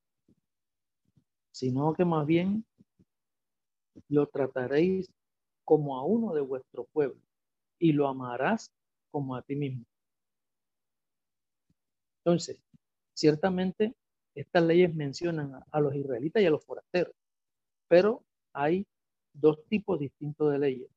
[1.52, 2.65] sino que más bien
[4.10, 5.11] lo trataréis
[5.64, 7.22] como a uno de vuestro pueblo
[7.80, 8.72] y lo amarás
[9.11, 9.85] como a ti mismo.
[12.23, 12.61] Entonces,
[13.14, 13.95] ciertamente
[14.35, 17.15] estas leyes mencionan a, los israelitas y a los forasteros,
[17.88, 18.23] pero
[18.53, 18.85] hay
[19.34, 20.89] dos tipos distintos de leyes.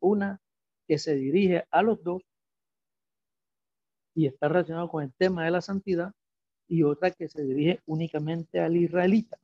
[0.00, 0.40] Una
[0.86, 2.22] que se dirige a los dos
[4.14, 6.12] y está relacionado con el tema de la santidad
[6.70, 9.36] y otra que se dirige únicamente al israelita.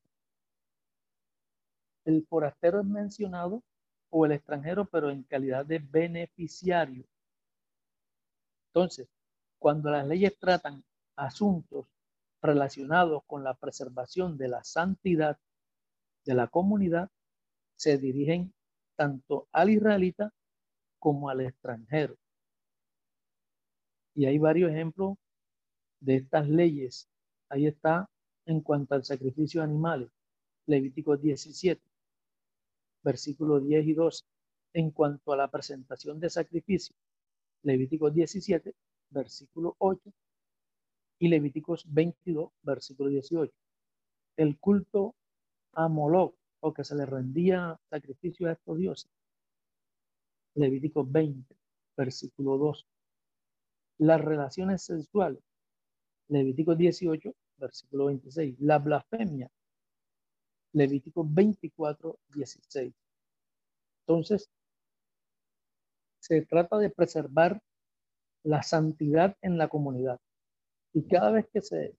[2.05, 3.65] El forastero es mencionado
[4.11, 7.05] o el extranjero, pero en calidad de beneficiario.
[8.69, 9.09] Entonces,
[9.59, 10.85] cuando las leyes tratan
[11.17, 11.87] asuntos
[12.41, 15.37] relacionados con la preservación de la santidad
[16.25, 17.11] de la comunidad,
[17.75, 18.55] se dirigen
[18.95, 20.33] tanto al israelita
[21.01, 22.17] como al extranjero.
[24.15, 25.19] Y hay varios ejemplos
[25.99, 27.09] de estas leyes.
[27.49, 28.09] Ahí está
[28.47, 30.11] en cuanto al sacrificio de animales,
[30.67, 31.81] Levítico 17,
[33.03, 34.25] versículos 10 y 12.
[34.75, 36.95] En cuanto a la presentación de sacrificio,
[37.63, 38.75] Levítico 17,
[39.11, 40.13] versículo 8
[41.21, 43.53] y Levíticos 22, versículo 18.
[44.37, 45.15] El culto
[45.73, 49.11] a Moloch, o que se le rendía sacrificio a estos dioses.
[50.55, 51.55] Levíticos 20,
[51.97, 52.87] versículo 2.
[53.99, 55.43] Las relaciones sexuales.
[56.29, 58.61] Levíticos 18, versículo 26.
[58.61, 59.51] La blasfemia.
[60.73, 62.93] Levíticos 24, 16.
[64.01, 64.51] Entonces,
[66.21, 67.61] se trata de preservar
[68.43, 70.21] la santidad en la comunidad.
[70.93, 71.95] Y cada vez que se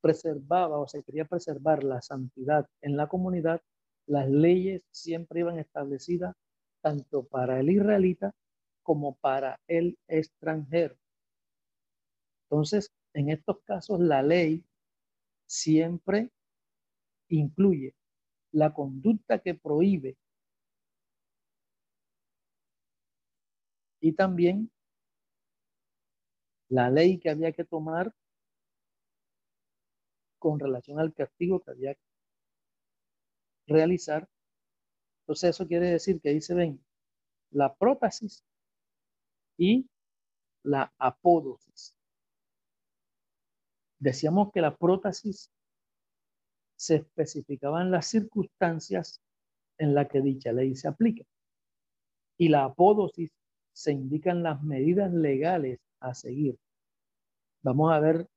[0.00, 3.62] preservaba o se quería preservar la santidad en la comunidad,
[4.06, 6.34] las leyes siempre iban establecidas
[6.82, 8.32] tanto para el israelita
[8.82, 10.96] como para el extranjero.
[12.50, 14.64] Entonces, en estos casos, la ley
[15.46, 16.30] siempre
[17.28, 17.94] incluye
[18.52, 20.16] la conducta que prohíbe
[24.00, 24.70] y también
[26.68, 28.14] la ley que había que tomar
[30.38, 32.00] con relación al castigo que había que
[33.66, 34.28] realizar.
[35.22, 36.84] Entonces eso quiere decir que se ven
[37.50, 38.44] la prótesis
[39.56, 39.88] y
[40.64, 41.93] la apódosis.
[44.04, 45.50] Decíamos que la prótesis
[46.76, 49.22] se especificaban las circunstancias
[49.78, 51.24] en las que dicha ley se aplica
[52.36, 53.30] y la apódosis
[53.72, 56.58] se indican las medidas legales a seguir.
[57.62, 58.28] Vamos a ver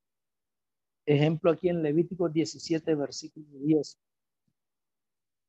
[1.06, 3.98] ejemplo aquí en Levítico 17, versículo 10.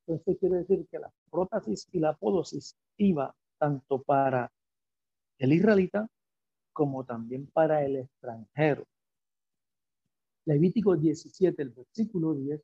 [0.04, 4.50] Entonces quiere decir que la prótesis y la apódosis iba tanto para
[5.38, 6.08] el israelita
[6.72, 8.84] como también para el extranjero.
[10.48, 12.62] Levítico 17, el versículo 10.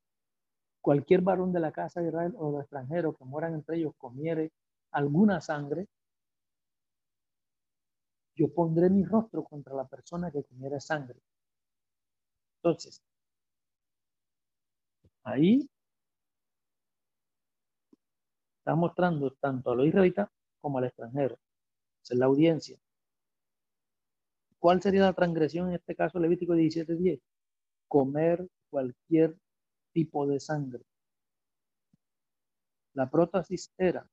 [0.80, 4.52] Cualquier varón de la casa de Israel o de extranjero que moran entre ellos comiere
[4.90, 5.86] alguna sangre,
[8.34, 11.20] yo pondré mi rostro contra la persona que comiera sangre.
[12.62, 13.02] Entonces,
[15.24, 15.68] ahí
[18.60, 20.30] está mostrando tanto a los israelitas
[20.62, 21.38] como al extranjero.
[22.02, 22.78] Esa es la audiencia.
[24.58, 27.20] ¿Cuál sería la transgresión en este caso Levítico 17:10?
[27.88, 29.36] Comer cualquier
[29.92, 30.84] tipo de sangre.
[32.94, 34.08] La prótesis era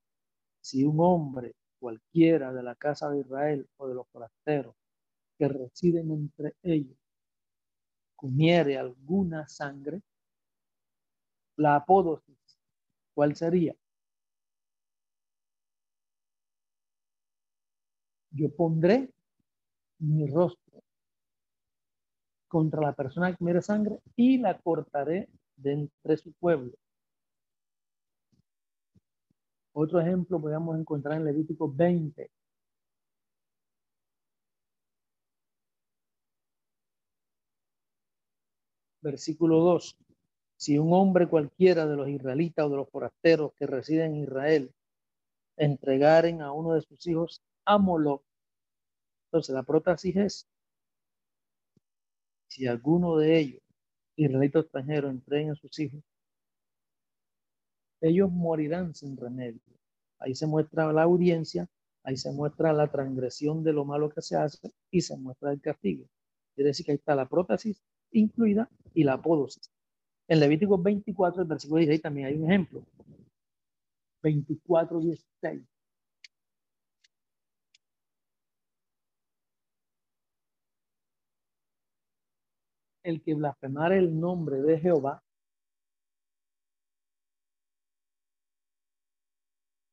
[0.59, 4.75] si un hombre cualquiera de la casa de Israel o de los forasteros
[5.37, 7.01] que residen entre ellos
[8.21, 9.99] comiere alguna sangre,
[11.55, 12.37] la apódosis,
[13.15, 13.75] ¿cuál sería?
[18.29, 19.11] Yo pondré
[19.97, 20.70] mi rostro
[22.51, 26.73] contra la persona que comiere sangre y la cortaré de entre su pueblo
[29.73, 32.29] otro ejemplo podemos encontrar en Levítico 20.
[39.01, 39.97] Versículo 2.
[40.57, 44.73] Si un hombre cualquiera de los israelitas o de los forasteros que residen en Israel
[45.57, 48.23] entregaren a uno de sus hijos a Moloch,
[49.27, 50.47] entonces la prótesis es,
[52.51, 53.61] si alguno de ellos,
[54.17, 56.03] israelita extranjero, entreguen a sus hijos
[58.01, 59.61] ellos morirán sin remedio.
[60.19, 61.67] Ahí se muestra la audiencia,
[62.03, 65.61] ahí se muestra la transgresión de lo malo que se hace y se muestra el
[65.61, 66.05] castigo.
[66.55, 69.71] Es decir, que ahí está la prótesis incluida y la apódosis.
[70.27, 72.83] En Levítico 24, el versículo 16, también hay un ejemplo.
[74.23, 75.63] 24, 16.
[83.11, 85.21] El que blasfemare el nombre de Jehová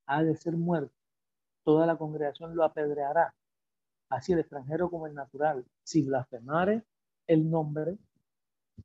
[0.07, 0.95] ha de ser muerto.
[1.65, 3.35] Toda la congregación lo apedreará,
[4.11, 5.67] así el extranjero como el natural.
[5.83, 6.85] Si blasfemare
[7.27, 7.99] el nombre,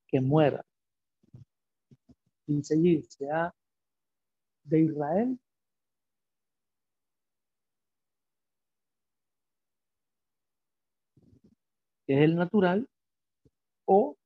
[0.07, 0.65] que muera.
[2.47, 3.53] Y seguir, sea
[4.63, 5.39] de Israel
[12.05, 12.87] que es el natural,
[13.85, 14.17] o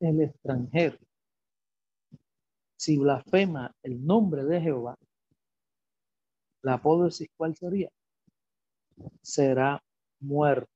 [0.00, 0.98] el extranjero,
[2.76, 4.96] si blasfema el nombre de Jehová,
[6.62, 7.90] la apódosis cuál sería?
[9.22, 9.82] Será
[10.20, 10.70] muerto.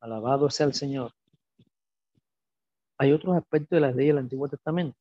[0.00, 1.12] Alabado sea el Señor.
[2.98, 4.96] Hay otros aspectos de las leyes del Antiguo Testamento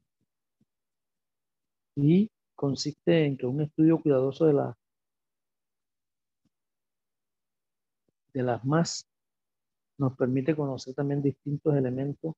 [2.00, 4.78] y consiste en que un estudio cuidadoso de, la,
[8.34, 9.08] de las más
[9.98, 12.36] nos permite conocer también distintos elementos,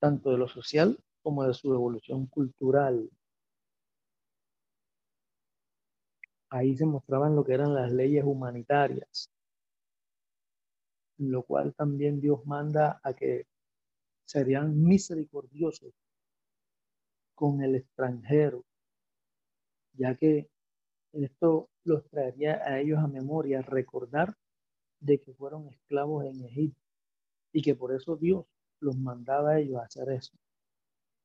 [0.00, 3.08] tanto de lo social como de su evolución cultural.
[6.48, 9.30] Ahí se mostraban lo que eran las leyes humanitarias,
[11.18, 13.46] lo cual también Dios manda a que
[14.24, 15.92] serían misericordiosos
[17.40, 18.66] con el extranjero,
[19.94, 20.50] ya que
[21.14, 24.36] esto los traería a ellos a memoria, recordar
[25.00, 26.82] de que fueron esclavos en Egipto
[27.54, 28.44] y que por eso Dios
[28.80, 30.32] los mandaba a ellos a hacer eso.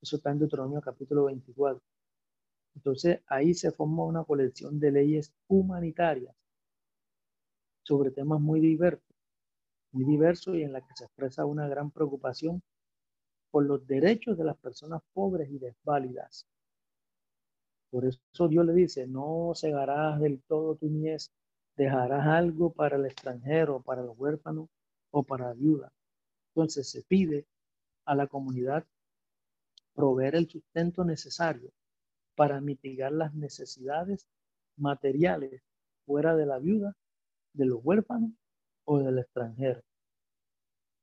[0.02, 1.82] Eso está en Deuteronomio capítulo 24.
[2.76, 6.34] Entonces ahí se forma una colección de leyes humanitarias
[7.84, 9.14] sobre temas muy diversos,
[9.92, 12.64] muy diversos y en la que se expresa una gran preocupación
[13.56, 16.46] por los derechos de las personas pobres y desválidas.
[17.90, 21.32] Por eso Dios le dice, no cegarás del todo tu niñez
[21.78, 24.68] dejarás algo para el extranjero, para el huérfano
[25.10, 25.90] o para la viuda.
[26.50, 27.48] Entonces se pide
[28.04, 28.86] a la comunidad
[29.94, 31.72] proveer el sustento necesario
[32.36, 34.28] para mitigar las necesidades
[34.76, 35.62] materiales
[36.06, 36.94] fuera de la viuda,
[37.54, 38.32] de los huérfanos
[38.84, 39.82] o del extranjero.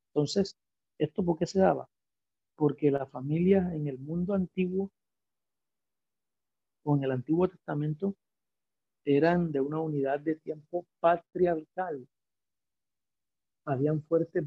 [0.08, 0.58] Entonces,
[0.98, 1.88] ¿esto por qué se daba?
[2.56, 4.90] Porque la familia en el mundo antiguo
[6.84, 8.14] o en el Antiguo Testamento
[9.04, 12.06] eran de una unidad de tiempo patriarcal.
[13.64, 14.44] Habían fuertes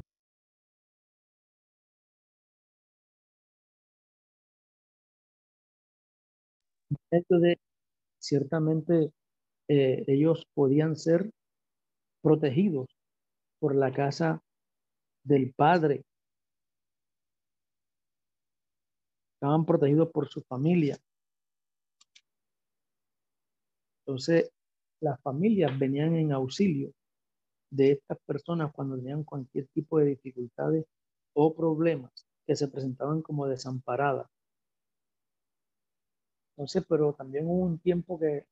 [7.10, 7.58] de
[8.18, 9.12] ciertamente
[9.68, 11.30] eh, ellos podían ser
[12.22, 12.88] protegidos
[13.60, 14.42] por la casa
[15.24, 16.04] del padre.
[19.36, 20.98] Estaban protegidos por su familia.
[24.00, 24.50] Entonces,
[25.00, 26.92] las familias venían en auxilio
[27.70, 30.86] de estas personas cuando tenían cualquier tipo de dificultades
[31.34, 34.26] o problemas que se presentaban como desamparadas.
[36.56, 38.46] Entonces, pero también hubo un tiempo que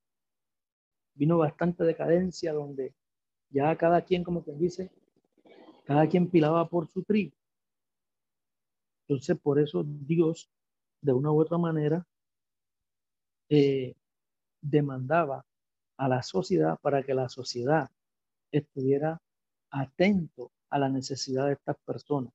[1.14, 2.94] vino bastante decadencia donde
[3.48, 4.90] ya cada quien, como quien dice,
[5.84, 7.34] cada quien pilaba por su trigo.
[9.06, 10.50] Entonces, por eso Dios,
[11.04, 12.06] de una u otra manera,
[13.50, 13.94] eh,
[14.62, 15.44] demandaba
[15.98, 17.90] a la sociedad para que la sociedad
[18.50, 19.20] estuviera
[19.70, 22.32] atento a la necesidad de estas personas.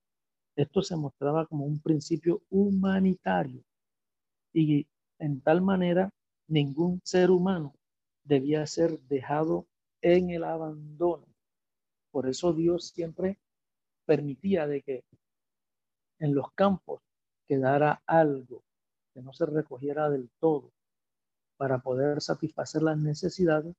[0.55, 3.63] Esto se mostraba como un principio humanitario
[4.53, 4.85] y
[5.17, 6.11] en tal manera
[6.47, 7.73] ningún ser humano
[8.23, 9.65] debía ser dejado
[10.01, 11.25] en el abandono.
[12.11, 13.39] Por eso Dios siempre
[14.05, 15.03] permitía de que
[16.19, 17.01] en los campos
[17.49, 18.63] quedara algo,
[19.13, 20.71] que no se recogiera del todo,
[21.57, 23.75] para poder satisfacer las necesidades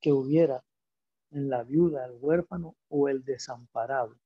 [0.00, 0.62] que hubiera
[1.32, 4.16] en la viuda, el huérfano o el desamparado.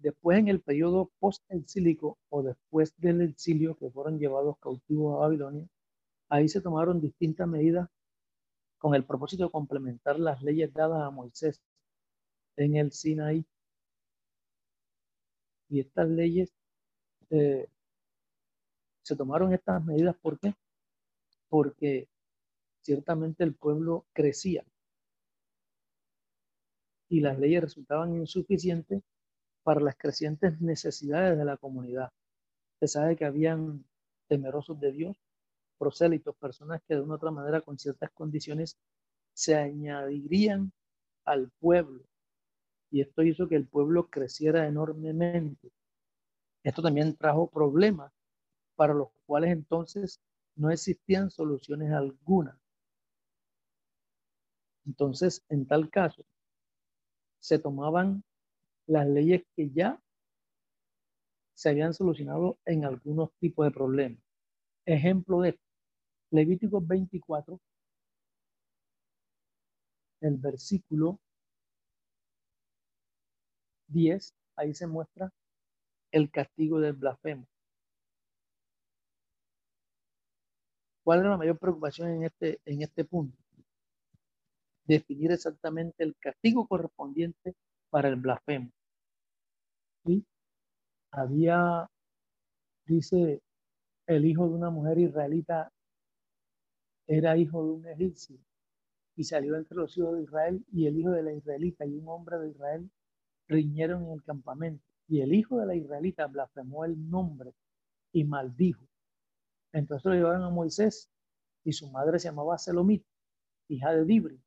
[0.00, 5.68] Después, en el periodo post-exílico o después del exilio que fueron llevados cautivos a Babilonia,
[6.28, 7.88] ahí se tomaron distintas medidas
[8.78, 11.62] con el propósito de complementar las leyes dadas a Moisés
[12.56, 13.44] en el Sinaí.
[15.68, 16.52] Y estas leyes
[17.30, 17.68] eh,
[19.02, 20.54] se tomaron estas medidas, ¿por qué?
[21.48, 22.08] Porque
[22.82, 24.64] ciertamente el pueblo crecía
[27.08, 29.02] y las leyes resultaban insuficientes
[29.62, 32.10] para las crecientes necesidades de la comunidad.
[32.80, 33.84] Se sabe que habían
[34.28, 35.16] temerosos de Dios,
[35.78, 38.76] prosélitos, personas que de una otra manera con ciertas condiciones
[39.34, 40.72] se añadirían
[41.24, 42.04] al pueblo.
[42.90, 45.72] Y esto hizo que el pueblo creciera enormemente.
[46.62, 48.12] Esto también trajo problemas
[48.76, 50.20] para los cuales entonces
[50.56, 52.56] no existían soluciones algunas.
[54.86, 56.24] Entonces, en tal caso,
[57.40, 58.24] se tomaban
[58.86, 60.00] las leyes que ya
[61.54, 64.22] se habían solucionado en algunos tipos de problemas.
[64.84, 65.58] Ejemplo de
[66.30, 67.60] Levítico 24,
[70.20, 71.18] el versículo
[73.88, 75.30] 10, ahí se muestra
[76.12, 77.46] el castigo del blasfemo.
[81.04, 83.36] ¿Cuál era la mayor preocupación en este, en este punto?
[84.84, 87.54] Definir exactamente el castigo correspondiente
[87.90, 88.70] para el blasfemo.
[90.04, 90.24] ¿Sí?
[91.10, 91.88] Había,
[92.86, 93.42] dice
[94.06, 95.70] el hijo de una mujer israelita,
[97.06, 98.36] era hijo de un egipcio
[99.16, 102.08] y salió entre los hijos de Israel y el hijo de la israelita y un
[102.08, 102.90] hombre de Israel
[103.48, 107.54] riñeron en el campamento y el hijo de la israelita blasfemó el nombre
[108.12, 108.86] y maldijo.
[109.72, 111.10] Entonces lo llevaron a Moisés
[111.64, 113.04] y su madre se llamaba Selomit,
[113.68, 114.40] hija de Dibri,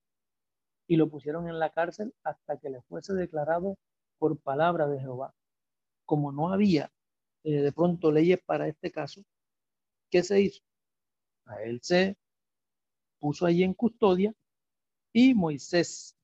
[0.87, 3.77] y lo pusieron en la cárcel hasta que le fuese declarado
[4.17, 5.33] por palabra de Jehová.
[6.05, 6.91] Como no había
[7.43, 9.21] eh, de pronto leyes para este caso,
[10.09, 10.61] ¿qué se hizo?
[11.45, 12.17] A él se
[13.19, 14.33] puso allí en custodia
[15.13, 16.15] y Moisés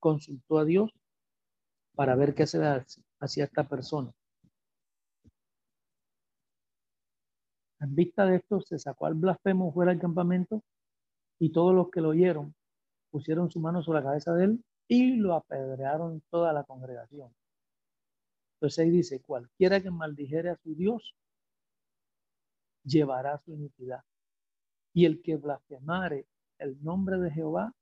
[0.00, 0.90] consultó a Dios
[1.96, 2.60] para ver qué se
[3.18, 4.12] hacía esta persona.
[7.80, 10.62] En vista de esto, se sacó al blasfemo fuera del campamento
[11.38, 12.54] y todos los que lo oyeron
[13.10, 17.34] pusieron su mano sobre la cabeza de él y lo apedrearon toda la congregación.
[18.56, 21.14] Entonces ahí dice, cualquiera que maldijere a su Dios,
[22.84, 24.02] llevará su iniquidad.
[24.94, 26.26] Y el que blasfemare
[26.58, 27.74] el nombre de Jehová,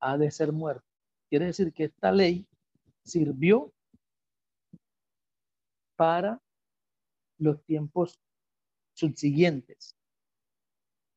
[0.00, 0.84] ha de ser muerto.
[1.28, 2.46] Quiere decir que esta ley
[3.10, 3.72] sirvió
[5.96, 6.40] para
[7.38, 8.18] los tiempos
[8.94, 9.96] subsiguientes.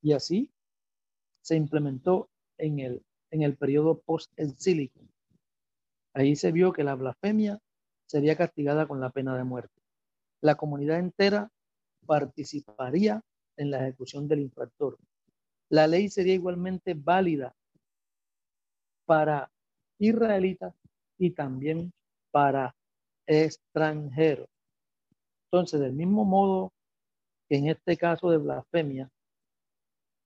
[0.01, 0.51] Y así
[1.41, 4.99] se implementó en el, en el periodo post-exílico.
[6.13, 7.59] Ahí se vio que la blasfemia
[8.05, 9.81] sería castigada con la pena de muerte.
[10.41, 11.49] La comunidad entera
[12.05, 13.23] participaría
[13.57, 14.97] en la ejecución del infractor.
[15.69, 17.55] La ley sería igualmente válida
[19.05, 19.51] para
[19.97, 20.73] israelitas
[21.17, 21.91] y también
[22.31, 22.75] para
[23.25, 24.49] extranjeros.
[25.45, 26.73] Entonces, del mismo modo
[27.47, 29.09] que en este caso de blasfemia,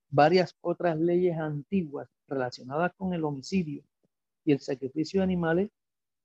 [0.09, 3.83] varias otras leyes antiguas relacionadas con el homicidio
[4.45, 5.69] y el sacrificio de animales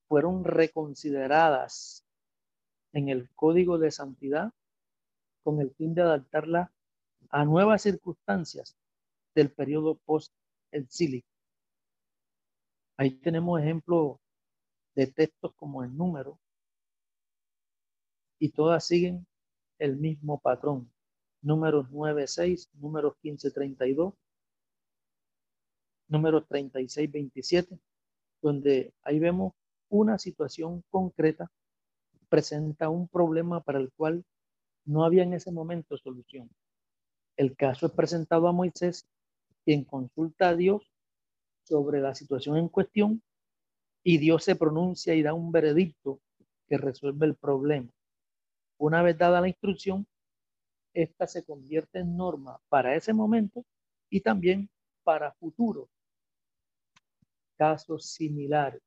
[0.08, 2.04] fueron reconsideradas
[2.92, 4.52] en el Código de Santidad
[5.42, 6.70] con el fin de adaptarla
[7.30, 8.76] a nuevas circunstancias
[9.34, 11.26] del periodo post-exílico.
[12.96, 14.18] Ahí tenemos ejemplos
[14.94, 16.38] de textos como el número
[18.38, 19.26] y todas siguen
[19.78, 20.92] el mismo patrón.
[21.40, 24.14] Números 9.6, números 15.32,
[26.08, 27.78] números 36.27,
[28.40, 29.54] donde ahí vemos
[29.88, 31.50] una situación concreta
[32.32, 34.24] presenta un problema para el cual
[34.86, 36.48] no había en ese momento solución.
[37.36, 39.06] El caso es presentado a Moisés,
[39.66, 40.82] quien consulta a Dios
[41.64, 43.22] sobre la situación en cuestión
[44.02, 46.20] y Dios se pronuncia y da un veredicto
[46.68, 47.90] que resuelve el problema.
[48.78, 50.06] Una vez dada la instrucción,
[50.94, 53.64] esta se convierte en norma para ese momento
[54.10, 54.68] y también
[55.04, 55.88] para futuros
[57.56, 58.82] casos similares.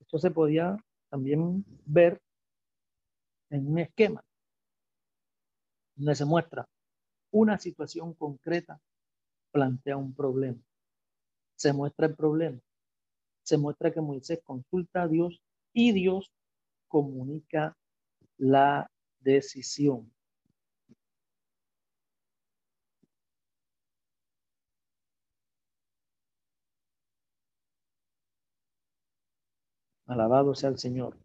[0.00, 0.76] Esto se podía
[1.10, 2.20] también ver
[3.50, 4.24] en un esquema
[5.96, 6.68] donde se muestra
[7.32, 8.80] una situación concreta
[9.50, 10.60] plantea un problema.
[11.56, 12.60] Se muestra el problema.
[13.46, 15.40] Se muestra que Moisés consulta a Dios
[15.72, 16.32] y Dios
[16.88, 17.76] comunica
[18.38, 18.90] la
[19.20, 20.12] decisión.
[30.06, 31.16] Alabado sea el Señor.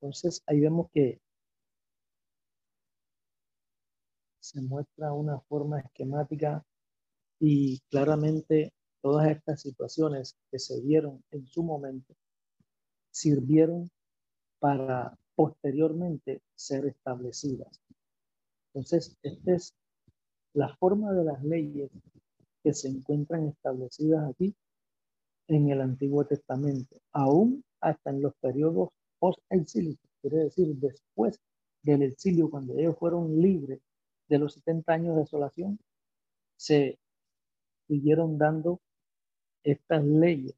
[0.00, 1.20] Entonces ahí vemos que
[4.40, 6.64] se muestra una forma esquemática
[7.40, 12.14] y claramente todas estas situaciones que se dieron en su momento
[13.10, 13.90] sirvieron
[14.58, 17.80] para posteriormente ser establecidas.
[18.68, 19.74] Entonces, esta es
[20.52, 21.90] la forma de las leyes
[22.62, 24.54] que se encuentran establecidas aquí
[25.48, 31.40] en el Antiguo Testamento, aún hasta en los periodos post-exílicos, quiere decir después
[31.82, 33.80] del exilio, cuando ellos fueron libres
[34.28, 35.78] de los 70 años de desolación,
[36.56, 36.98] se
[37.90, 38.80] siguieron dando
[39.64, 40.54] estas leyes.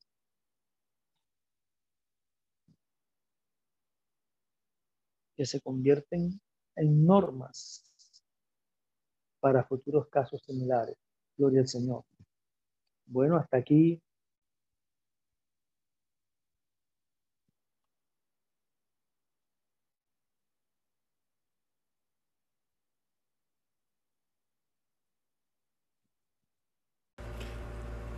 [5.34, 6.38] que se convierten
[6.76, 7.90] en normas
[9.40, 10.94] para futuros casos similares.
[11.38, 12.04] Gloria al Señor.
[13.06, 14.02] Bueno, hasta aquí